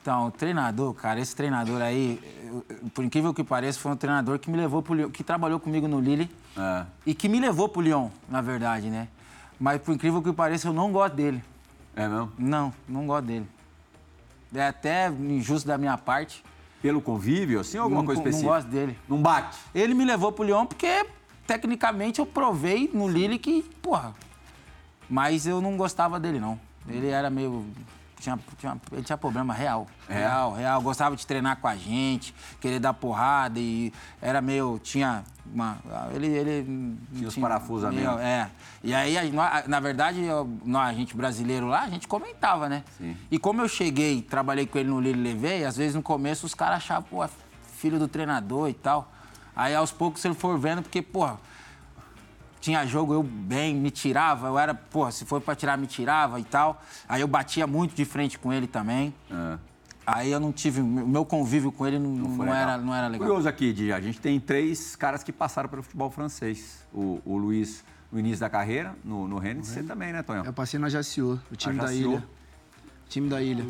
[0.01, 3.97] Então, o treinador, cara, esse treinador aí, eu- eu- por incrível que pareça, foi um
[3.97, 6.84] treinador que me levou pro Lyon, que trabalhou comigo no Lille É.
[7.05, 9.09] e que me levou pro Lyon, na verdade, né?
[9.59, 11.43] Mas por incrível que pareça, eu não gosto dele.
[11.97, 12.30] É mesmo?
[12.38, 13.49] Não, não gosto dele.
[14.55, 16.44] É até injusto da minha parte.
[16.82, 18.55] Pelo convívio, assim, ou alguma não, coisa não específica?
[18.55, 18.99] gosto dele.
[19.09, 19.59] Não bate.
[19.74, 21.07] Ele me levou pro Lyon porque,
[21.47, 24.14] tecnicamente, eu provei no Lille que, porra.
[25.09, 26.61] Mas eu não gostava dele, não.
[26.88, 27.66] Ele era meio.
[28.19, 29.87] Tinha, tinha- ele tinha problema real.
[30.09, 30.14] É?
[30.21, 30.81] Real, real.
[30.81, 33.93] Gostava de treinar com a gente, querer dar porrada e
[34.23, 34.79] era meio.
[34.83, 35.77] Tinha uma.
[36.14, 36.27] Ele.
[36.29, 38.23] ele Tinha os parafusos a meio- menos.
[38.23, 38.51] É.
[38.83, 42.83] E aí, a- na verdade, eu- nós, a gente brasileiro lá, a gente comentava, né?
[42.97, 43.17] Sim.
[43.31, 46.55] E como eu cheguei, trabalhei com ele no Lille levei, às vezes no começo os
[46.55, 47.29] caras achavam, pô, é
[47.77, 49.12] filho do treinador e tal.
[49.55, 51.39] Aí aos poucos ele for vendo, porque, porra,
[52.61, 56.41] tinha jogo, eu bem, me tirava, eu era, porra, se for pra tirar, me tirava
[56.41, 56.83] e tal.
[57.09, 59.15] Aí eu batia muito de frente com ele também.
[59.31, 59.59] É.
[60.07, 62.61] Aí eu não tive, o meu convívio com ele não, não Foi legal.
[62.61, 63.27] era, não era legal.
[63.27, 66.87] Curioso aqui, Di, a gente tem três caras que passaram pelo futebol francês.
[66.95, 70.45] O, o Luiz, no início da carreira, no, no Rennes, você também, né, Tonhão?
[70.45, 72.25] Eu passei na Jaciô, o time da ilha.
[73.09, 73.65] Time da ilha.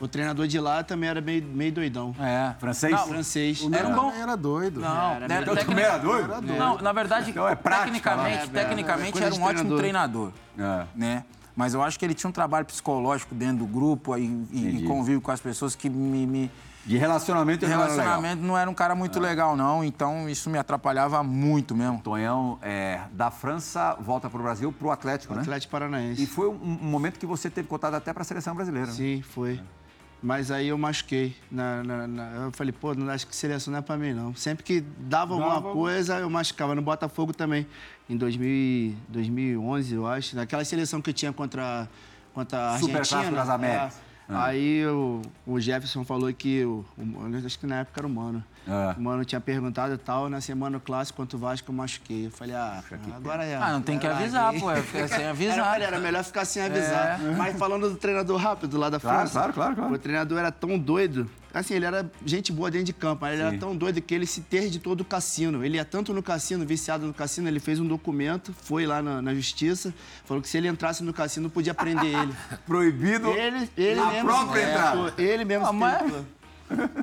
[0.00, 2.14] O treinador de lá também era meio, meio doidão.
[2.18, 2.52] É.
[2.58, 2.92] Francês?
[2.92, 3.60] Não, Francês.
[3.62, 4.80] O Era um bom- também era doido.
[4.80, 6.42] Não, Era né, tecni- também era doido?
[6.42, 8.62] Não, na verdade, Então é prática, tecnicamente, né?
[8.64, 10.32] tecnicamente Coisa era um ótimo treinador.
[10.58, 10.84] É.
[10.94, 11.24] né?
[11.56, 14.86] Mas eu acho que ele tinha um trabalho psicológico dentro do grupo e, e, e
[14.88, 16.50] convívio com as pessoas que me, me-
[16.86, 20.50] De relacionamento, ele não era relacionamento não era um cara muito legal não, então isso
[20.50, 22.00] me atrapalhava muito mesmo.
[22.00, 25.40] Tonhão, é, da França, volta para o Brasil, para o Atlético, né?
[25.40, 26.22] Atlético Paranaense.
[26.22, 28.88] E foi um, um momento que você teve contato até para a seleção brasileira.
[28.88, 28.92] né?
[28.92, 29.60] Sim, foi.
[30.22, 31.36] Mas aí eu machuquei.
[31.50, 34.34] Na, na- na- eu falei, pô, não acho que seleção não é pra mim, não.
[34.34, 35.72] Sempre que dava alguma Dava.
[35.72, 36.74] coisa, eu machucava.
[36.74, 37.66] No Botafogo também,
[38.08, 40.34] em 2000, 2011, eu acho.
[40.34, 41.86] Naquela seleção que tinha contra,
[42.32, 43.20] contra a Super Argentina.
[43.20, 43.94] Clássico das Américas.
[44.10, 44.13] É.
[44.28, 48.42] Aí o, o Jefferson falou que, o, o- acho que na época era o Mano.
[48.66, 48.94] É.
[48.98, 52.26] O Mano tinha perguntado e tal, na semana clássico contra o Vasco eu machuquei.
[52.26, 52.82] Eu falei, ah,
[53.14, 53.56] agora é.
[53.56, 55.54] Ah, não tem que avisar, pô, é ficar sem avisar.
[55.58, 57.20] Era, falei, era melhor ficar sem avisar.
[57.36, 59.32] Mas falando do treinador rápido lá da Claro, França.
[59.34, 59.94] claro, claro, claro.
[59.94, 61.28] O treinador era tão doido.
[61.54, 63.48] Assim, ele era gente boa dentro de campo, mas ele Sim.
[63.48, 65.64] era tão doido que ele se interditou do cassino.
[65.64, 69.22] Ele ia tanto no cassino, viciado no cassino, ele fez um documento, foi lá na,
[69.22, 69.94] na justiça,
[70.24, 72.34] falou que se ele entrasse no cassino, podia prender ele.
[72.66, 75.14] Proibido Ele, ele a mesmo própria se entrada.
[75.16, 76.12] Ele mesmo Ah, se mas-.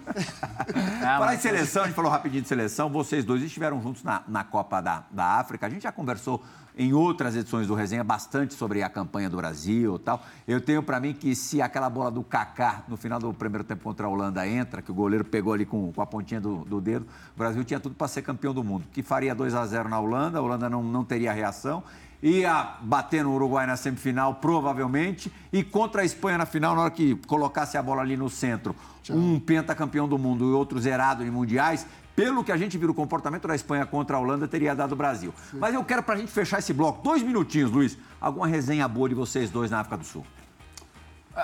[1.03, 4.23] Ah, Falar em seleção, a gente falou rapidinho de seleção, vocês dois estiveram juntos na,
[4.27, 5.65] na Copa da, da África.
[5.67, 6.43] A gente já conversou
[6.81, 10.25] em outras edições do Resenha bastante sobre a campanha do Brasil e tal.
[10.47, 13.83] Eu tenho pra mim que se aquela bola do Kaká no final do primeiro tempo
[13.83, 16.81] contra a Holanda entra, que o goleiro pegou ali com, com a pontinha do, do
[16.81, 17.05] dedo,
[17.35, 18.85] o Brasil tinha tudo para ser campeão do mundo.
[18.91, 21.83] Que faria 2 a 0 na Holanda, a Holanda não, não teria reação.
[22.23, 26.91] Ia bater no Uruguai na semifinal, provavelmente, e contra a Espanha na final, na hora
[26.91, 28.75] que colocasse a bola ali no centro,
[29.09, 31.85] um pentacampeão do mundo e outro zerado em mundiais,
[32.21, 34.95] pelo que a gente viu o comportamento da Espanha contra a Holanda, teria dado o
[34.95, 35.33] Brasil.
[35.53, 39.15] Mas eu quero, pra gente fechar esse bloco, dois minutinhos, Luiz, alguma resenha boa de
[39.15, 40.23] vocês dois na África do Sul.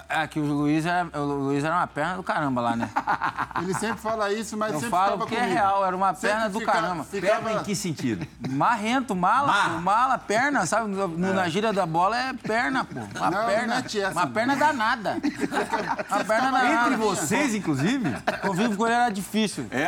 [0.10, 2.90] É que o Luiz era, o Luiz era uma perna do caramba lá, né?
[3.62, 6.30] Ele sempre fala isso, mas Eu sempre falo ficava porque é real, era uma Sempre
[6.30, 7.04] perna do fica- caramba.
[7.06, 7.42] Ficava...
[7.42, 8.28] Perna em que sentido?
[8.50, 9.70] Marrento, mala, Marra.
[9.80, 10.90] mala, perna, sabe?
[10.90, 13.00] No, no- Na gíria da bola é perna, pô.
[13.00, 13.68] Uma Não, perna.
[13.68, 14.32] não mete essa, uma não.
[14.34, 15.18] perna danada.
[16.10, 16.74] Uma perna danada.
[16.90, 18.14] Entre vocês, inclusive?
[18.42, 19.68] Convívio com ele era difícil.
[19.72, 19.88] É?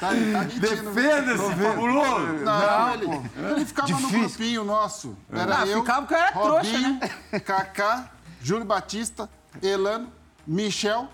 [0.00, 0.44] Tá, tá.
[0.58, 2.26] Defenda-se, fabuloso!
[2.44, 4.20] Não, ele, ele ficava no Difícil.
[4.28, 5.16] grupinho nosso.
[5.32, 7.00] Era Ah, eu, ficava porque eu era trouxa, Robinho,
[7.44, 8.10] Kaká,
[8.42, 9.28] Júlio Batista,
[9.62, 10.08] Elano,
[10.46, 11.08] Michel.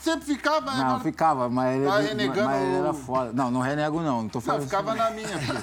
[0.00, 0.70] Sempre ficava.
[0.70, 3.32] Não, agora- ficava, mas ele, Tá mas renegando ele era o- foda.
[3.32, 4.22] Não, não renego não.
[4.22, 4.60] Não tô Não, falando.
[4.62, 5.58] eu ficava na minha, filho.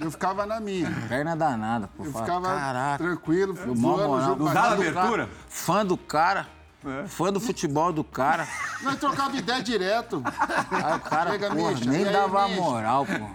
[0.00, 0.90] Eu ficava na minha.
[1.08, 2.04] Perna danada, pô.
[2.04, 3.04] Eu Fala, ficava Caraca.
[3.04, 4.36] tranquilo, Eu, mó zoando moral.
[4.36, 4.62] Não dá pra-
[5.48, 6.06] Fã do abertura?
[6.08, 6.48] cara,
[6.84, 7.08] Fã do cara.
[7.08, 8.46] Fã do futebol do cara.
[8.82, 10.22] Nós trocava ideia direto.
[10.70, 12.60] Aí o cara, Chega, porra, Misha, nem aí, dava Misha?
[12.60, 13.30] moral, pô.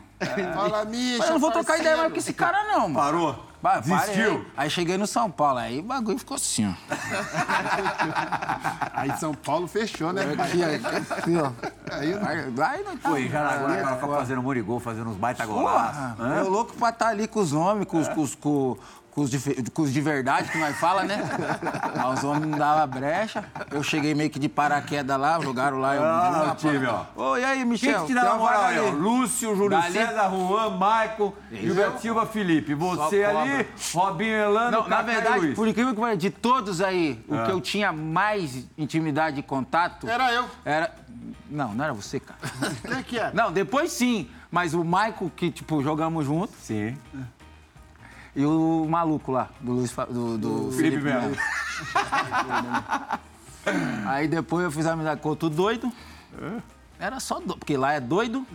[0.54, 1.82] Fala, Misha, Mas eu não vou trocar parceiro.
[1.82, 2.95] ideia mais com esse cara, não, mano.
[2.95, 3.45] Parou?
[3.62, 3.82] Parei.
[3.82, 4.45] Desistiu?
[4.56, 6.95] Aí cheguei no São Paulo, aí o bagulho ficou assim, ó.
[8.93, 10.22] Aí São Paulo fechou, né?
[10.38, 11.52] Aqui, aqui, ó.
[11.93, 12.39] Aí não- Aí,
[12.78, 13.10] aí não tá.
[13.10, 16.20] Pô, e Jaraguá agora fica fazendo morigol, fazendo uns baita golaços.
[16.38, 18.36] Eu louco pra estar ali com os homens, com os, com os,
[19.20, 21.17] com, os, de, fe- com os de verdade, que nós fala, né?
[21.93, 23.43] Aí os homens não davam brecha.
[23.70, 25.95] Eu cheguei meio que de paraquedas lá, jogaram lá.
[25.95, 27.03] Eu, Ah, eu, o time, ó.
[27.17, 28.01] Ô, e aí, Quem Michel?
[28.01, 28.91] que te dá Tem uma vaga aí, ali.
[28.95, 29.91] Lúcio, Júlio Dali.
[29.91, 32.74] César, Juan, Maicon, Gilberto Silva, Felipe.
[32.74, 35.55] Você ali, Robinho Elano, Não, na verdade, Luiz.
[35.55, 37.36] por incrível que pareça, de todos aí, Ah.
[37.36, 40.45] o que eu tinha mais intimidade e contato Era eu.
[40.63, 40.95] era.
[41.51, 42.39] Não, não era você, cara.
[42.88, 43.32] Quem que é?
[43.34, 44.30] Não, depois sim.
[44.51, 46.97] Mas o Michael, que, tipo, jogamos junto, Sim.
[48.36, 51.36] E o maluco lá, do Luiz Fa- do, do Felipe Felipe Melo.
[54.08, 55.92] Aí depois eu fiz amizade com outro doido.
[57.00, 58.46] Era só doido, porque lá é doido,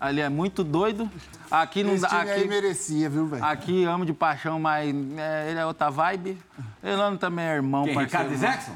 [0.00, 1.10] ali é muito doido.
[1.50, 2.08] Aqui não Esse dá.
[2.08, 3.44] time aí Aqui, merecia, viu, velho?
[3.44, 6.38] aqui amo de paixão, mas é, ele é outra vibe.
[6.82, 8.28] Elano também é irmão, Quem, parceiro.
[8.30, 8.72] Ricardo e Zexon?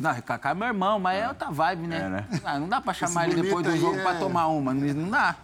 [0.00, 1.96] Não, Kaká é meu irmão, mas é outra vibe, né?
[1.98, 2.26] É, né?
[2.44, 4.46] Ah, não dá pra chamar Esse ele depois do bonito aí jogo é- pra tomar
[4.48, 4.74] uma.
[4.74, 5.36] Não, não dá.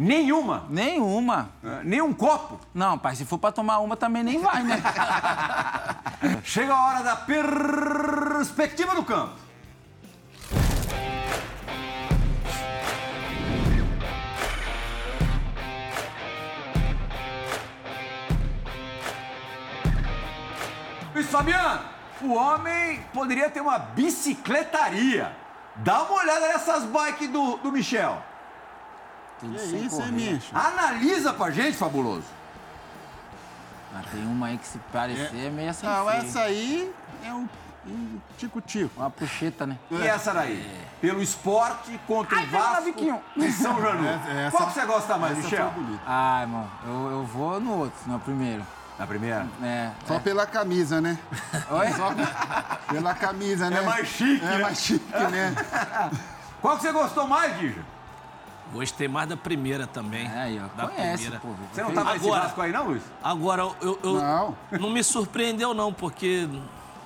[0.00, 0.64] Nenhuma.
[0.70, 1.50] Nenhuma.
[1.62, 2.58] É, Nenhum copo.
[2.72, 4.82] Não, pai, se for pra tomar uma também nem vai, né?
[6.42, 9.34] Chega a hora da perspectiva do campo.
[21.14, 21.84] Luiz Fabiano,
[22.22, 25.36] o homem poderia ter uma bicicletaria.
[25.76, 28.29] Dá uma olhada nessas bikes do, do Michel.
[29.40, 30.10] Tudo Que sem isso, correr.
[30.12, 30.56] Micho?
[30.56, 32.24] Analisa pra gente, fabuloso.
[33.92, 35.86] Mas tem uma aí que se parecer é, meio assim.
[35.86, 36.18] Não, feio.
[36.22, 36.92] essa aí
[37.24, 37.48] é um
[37.86, 38.90] um tico-tico.
[39.00, 39.78] Uma puxeta, né?
[39.90, 40.70] E essa daí?
[41.00, 43.22] Pelo esporte contra Ai, o Vasco biquinho.
[43.36, 44.06] e São Janu.
[44.46, 45.72] Essa- Qual que você gosta mais, Michel?
[46.06, 48.66] Ah, irmão, eu, eu vou no outro, no primeiro.
[48.98, 49.46] Na primeira?
[49.62, 49.90] É.
[50.06, 51.18] Só pela camisa, né?
[51.70, 51.86] Oi?
[52.92, 53.78] Pela camisa, né?
[53.78, 54.58] É mais chique, É né?
[54.58, 55.54] mais chique, né?
[56.60, 57.80] Qual que você gostou mais, Dija?
[58.72, 60.26] Gostei mais da primeira também.
[60.26, 60.76] É, aí, ó.
[60.76, 61.40] Da Conhece, primeira.
[61.40, 61.48] pô.
[61.72, 63.02] Você não tava nesse Agora- Vasco aí, não, Luiz?
[63.22, 64.56] Agora, eu, eu- Não.
[64.80, 66.48] não me surpreendeu, não, porque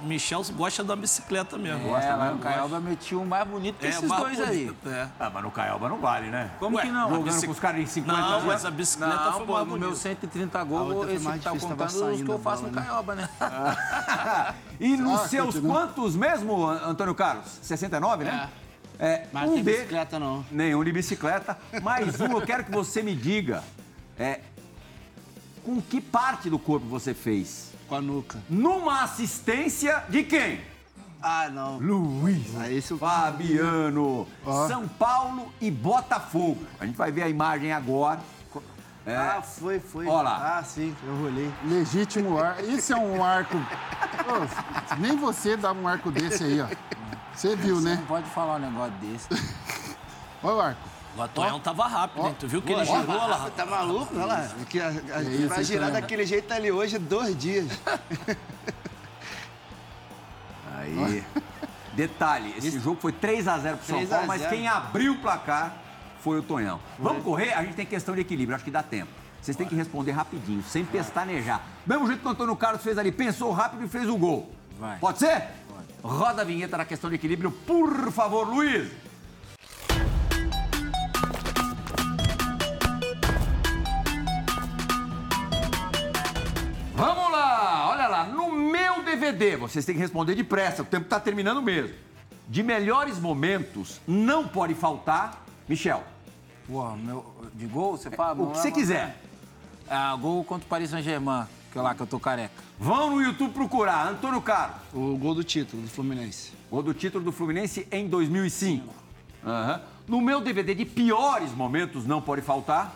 [0.03, 1.97] Michel gosta da bicicleta mesmo.
[1.97, 4.65] É, lá no Caioba meti um mais bonito que esses mais dois aí.
[4.67, 5.09] bonito, É.
[5.19, 6.51] Ah, mas no Caioba não vale, né?
[6.59, 7.09] Como Ué, que não?
[7.09, 8.45] Jogando bici- com os caras em 50 Não, anos.
[8.45, 9.97] mas a bicicleta Não, foi pô, mais no meu bonita.
[10.03, 12.87] 130 A gols, esse mais que tá contando os que eu faço bola, no né?
[12.87, 13.29] Caioba, né?
[14.79, 15.75] e nos Ah, seus continua.
[15.87, 17.47] quantos mesmo, Antônio Carlos?
[17.63, 18.51] 69, né?
[18.61, 18.64] É.
[19.33, 20.45] Mas não um tem de- bicicleta, não.
[20.51, 21.59] Nenhum de bicicleta.
[21.83, 23.63] Mais um, eu quero que você me diga.
[24.19, 24.41] É,
[25.65, 27.73] com que parte do corpo você fez?
[27.89, 28.39] Com a nuca.
[28.49, 30.61] Numa assistência de quem?
[31.21, 31.79] Ah, não.
[31.79, 32.55] Luiz.
[32.59, 32.97] Aí isso...
[32.99, 34.27] Fabiano.
[34.45, 34.69] Ó.
[34.69, 36.63] São Paulo e Botafogo.
[36.79, 38.21] A gente vai ver a imagem agora.
[39.07, 40.07] É, Ah, foi, foi.
[40.07, 40.59] Ó lá.
[40.59, 41.51] Ah, sim, eu rolei.
[41.65, 42.63] Legítimo ar.
[42.65, 43.57] Isso é um arco.
[44.99, 46.67] Nem você dava um arco desse aí, ó.
[47.35, 47.97] Você viu, Você né?
[47.97, 49.29] não pode falar um negócio desse.
[50.43, 50.95] Olha o arco.
[51.17, 52.37] O Tonhão tava rápido, hein?
[52.41, 53.49] Tu viu que ele girou lá?
[53.57, 54.13] Tá maluco?
[54.17, 54.49] Olha lá.
[54.69, 56.01] Que a, a, isso, vai girar Tonhão?
[56.01, 57.69] daquele jeito ali hoje dois dias.
[60.77, 61.25] Aí.
[61.93, 64.51] Detalhe, esse jogo foi 3 a 0 pro São 3 a Paulo, mas 0.
[64.53, 65.77] quem abriu o placar
[66.21, 66.81] foi o Tonhão.
[66.99, 67.53] Vamos correr?
[67.53, 69.13] A gente tem questão de equilíbrio, acho que dá tempo.
[69.41, 71.61] Vocês têm que responder rapidinho, sem pestanejar.
[71.87, 74.51] Mesmo jeito que o Antônio Carlos fez ali, pensou rápido e fez o gol.
[74.81, 74.99] Vai.
[74.99, 75.49] Pode ser?
[76.05, 78.93] Roda a vinheta na questão de equilíbrio, por favor, Luiz.
[86.95, 91.19] Vamos lá, olha lá, no meu DVD, vocês têm que responder depressa, o tempo tá
[91.19, 91.95] terminando mesmo.
[92.49, 96.05] De melhores momentos, não pode faltar, Michel,
[96.67, 97.25] Porra, meu,
[97.55, 98.43] de gol, você fala?
[98.43, 99.21] o que você quiser.
[99.89, 102.55] Ah, gol contra o Paris Saint-Germain, que é lá que eu tô careca.
[102.79, 106.53] Vão no YouTube procurar, Antônio Carlos, O gol do título do Fluminense.
[106.71, 108.95] gol do título do Fluminense em 2005.
[109.45, 109.81] Aham.
[110.07, 112.95] No meu DVD de piores momentos, não pode faltar,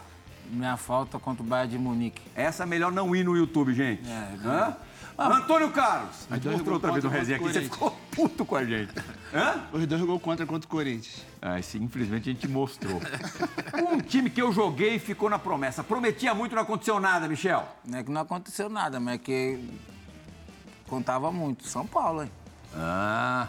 [0.48, 2.22] Minha falta contra o Bayern de Munique.
[2.36, 4.08] essa é melhor não ir no YouTube, gente.
[4.08, 4.36] É,
[5.18, 5.38] Hã?
[5.38, 8.54] Antônio Carlos, a gente mostrou outra vez no contra resenha aqui, você ficou puto com
[8.54, 8.92] a gente.
[9.34, 9.64] Hã?
[9.72, 11.26] Os dois gols contra contra o Corinthians.
[11.42, 13.00] Ah, esse, infelizmente a gente mostrou.
[13.92, 15.82] um time que eu joguei e ficou na promessa.
[15.82, 17.66] Prometia muito, não aconteceu nada, Michel.
[17.84, 19.68] Não é que não aconteceu nada, mas é que
[20.86, 21.66] contava muito.
[21.66, 22.30] São Paulo, hein?
[22.76, 23.48] Ah.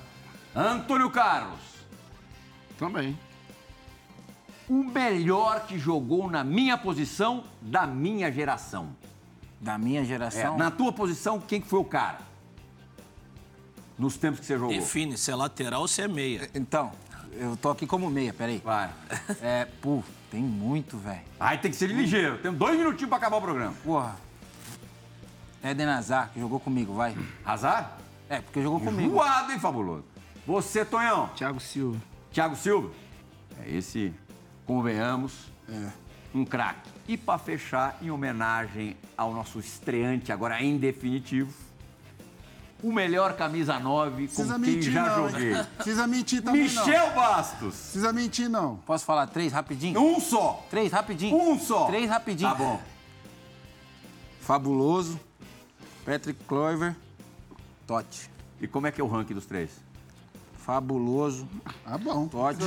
[0.55, 1.59] Antônio Carlos,
[2.79, 3.17] Também.
[4.67, 8.89] o melhor que jogou na minha posição da minha geração.
[9.59, 10.57] Da minha É, geração.
[10.57, 12.19] na tua posição, quem que foi o cara?
[13.97, 14.69] Nos tempos que você jogou.
[14.69, 16.49] Define se é lateral ou se é meia.
[16.55, 16.91] Então,
[17.33, 18.61] eu tô aqui como meia, peraí.
[18.63, 18.89] Vai.
[19.41, 20.01] É, pô,
[20.31, 21.21] tem muito, velho.
[21.39, 22.37] Aí tem que ser ligeiro.
[22.37, 23.73] Temos dois minutinhos pra acabar o programa.
[23.83, 24.15] Porra.
[25.61, 27.13] Eden Hazard, que jogou comigo, vai.
[27.43, 27.97] Azar?
[28.29, 29.11] É, porque jogou comigo.
[29.11, 30.05] Voado, hein, fabuloso?
[30.47, 31.27] Você, Tonhão.
[31.35, 31.99] Thiago Silva.
[32.31, 32.89] Thiago Silva.
[33.61, 34.13] É esse,
[34.65, 35.89] convenhamos, É.
[36.33, 36.89] um craque.
[37.07, 41.51] E para fechar, em homenagem ao nosso estreante, agora em definitivo,
[42.81, 45.25] o melhor camisa 9 com Precisa quem mentir, já não.
[45.25, 45.29] hein?
[45.31, 45.63] joguei.
[45.75, 46.85] Precisa mentir também, não.
[46.85, 47.75] Michel Bastos.
[47.75, 48.77] Precisa mentir, não.
[48.85, 49.99] Posso falar três rapidinho?
[49.99, 50.65] Um só.
[50.69, 51.35] Três rapidinho.
[51.35, 51.87] Um só.
[51.87, 52.49] Três rapidinho.
[52.49, 52.81] Tá bom.
[54.41, 55.19] Fabuloso,
[56.05, 56.95] Patrick Clover,
[57.85, 58.29] Totti.
[58.61, 59.71] E como é que é o ranking dos três?
[60.69, 61.47] Fabuloso.
[61.83, 62.27] Ah, bom.
[62.27, 62.59] Pode.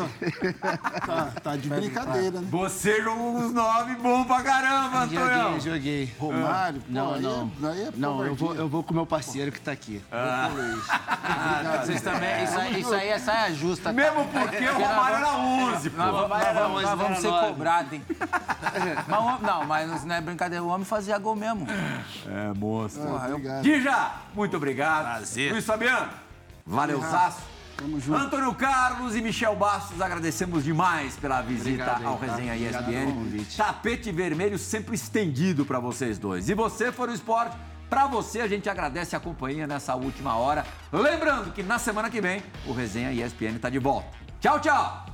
[1.06, 2.48] Tá, tá de brincadeira, né?
[2.50, 5.52] Você jogou uns nove bom pra caramba, Antonhão.
[5.52, 6.12] Joguei, joguei.
[6.18, 7.52] Romário, pô, Não, aí, não.
[7.62, 10.02] é- aí é Não, eu vou, eu vou com o meu parceiro que tá aqui.
[11.80, 12.42] Vocês também.
[12.42, 13.92] Isso aí, isso aí é saia justa.
[13.92, 15.96] Mesmo porque o Romário era 11, pô.
[15.98, 18.02] Nós, vamos- nós era vamos, ser cobrados, hein?
[19.06, 20.64] Mas não, mas não é brincadeira.
[20.64, 21.66] O homem fazia gol mesmo.
[22.26, 23.00] É, moço.
[23.00, 23.62] Ah, obrigado.
[23.62, 25.04] Dija, muito obrigado.
[25.04, 25.52] Prazer.
[25.52, 26.08] Luiz Fabiano,
[26.66, 27.51] valeu, Zaço.
[27.76, 28.18] Tamo junto.
[28.18, 32.26] Antônio Carlos e Michel Bastos, agradecemos demais pela visita Obrigado ao tá?
[32.26, 33.56] Resenha pelo ESPN.
[33.56, 36.48] Tapete vermelho sempre estendido para vocês dois.
[36.48, 37.56] E você for o esporte,
[37.88, 40.64] para você a gente agradece a companhia nessa última hora.
[40.92, 44.08] Lembrando que na semana que vem o Resenha ESPN tá de volta.
[44.40, 45.11] Tchau, tchau.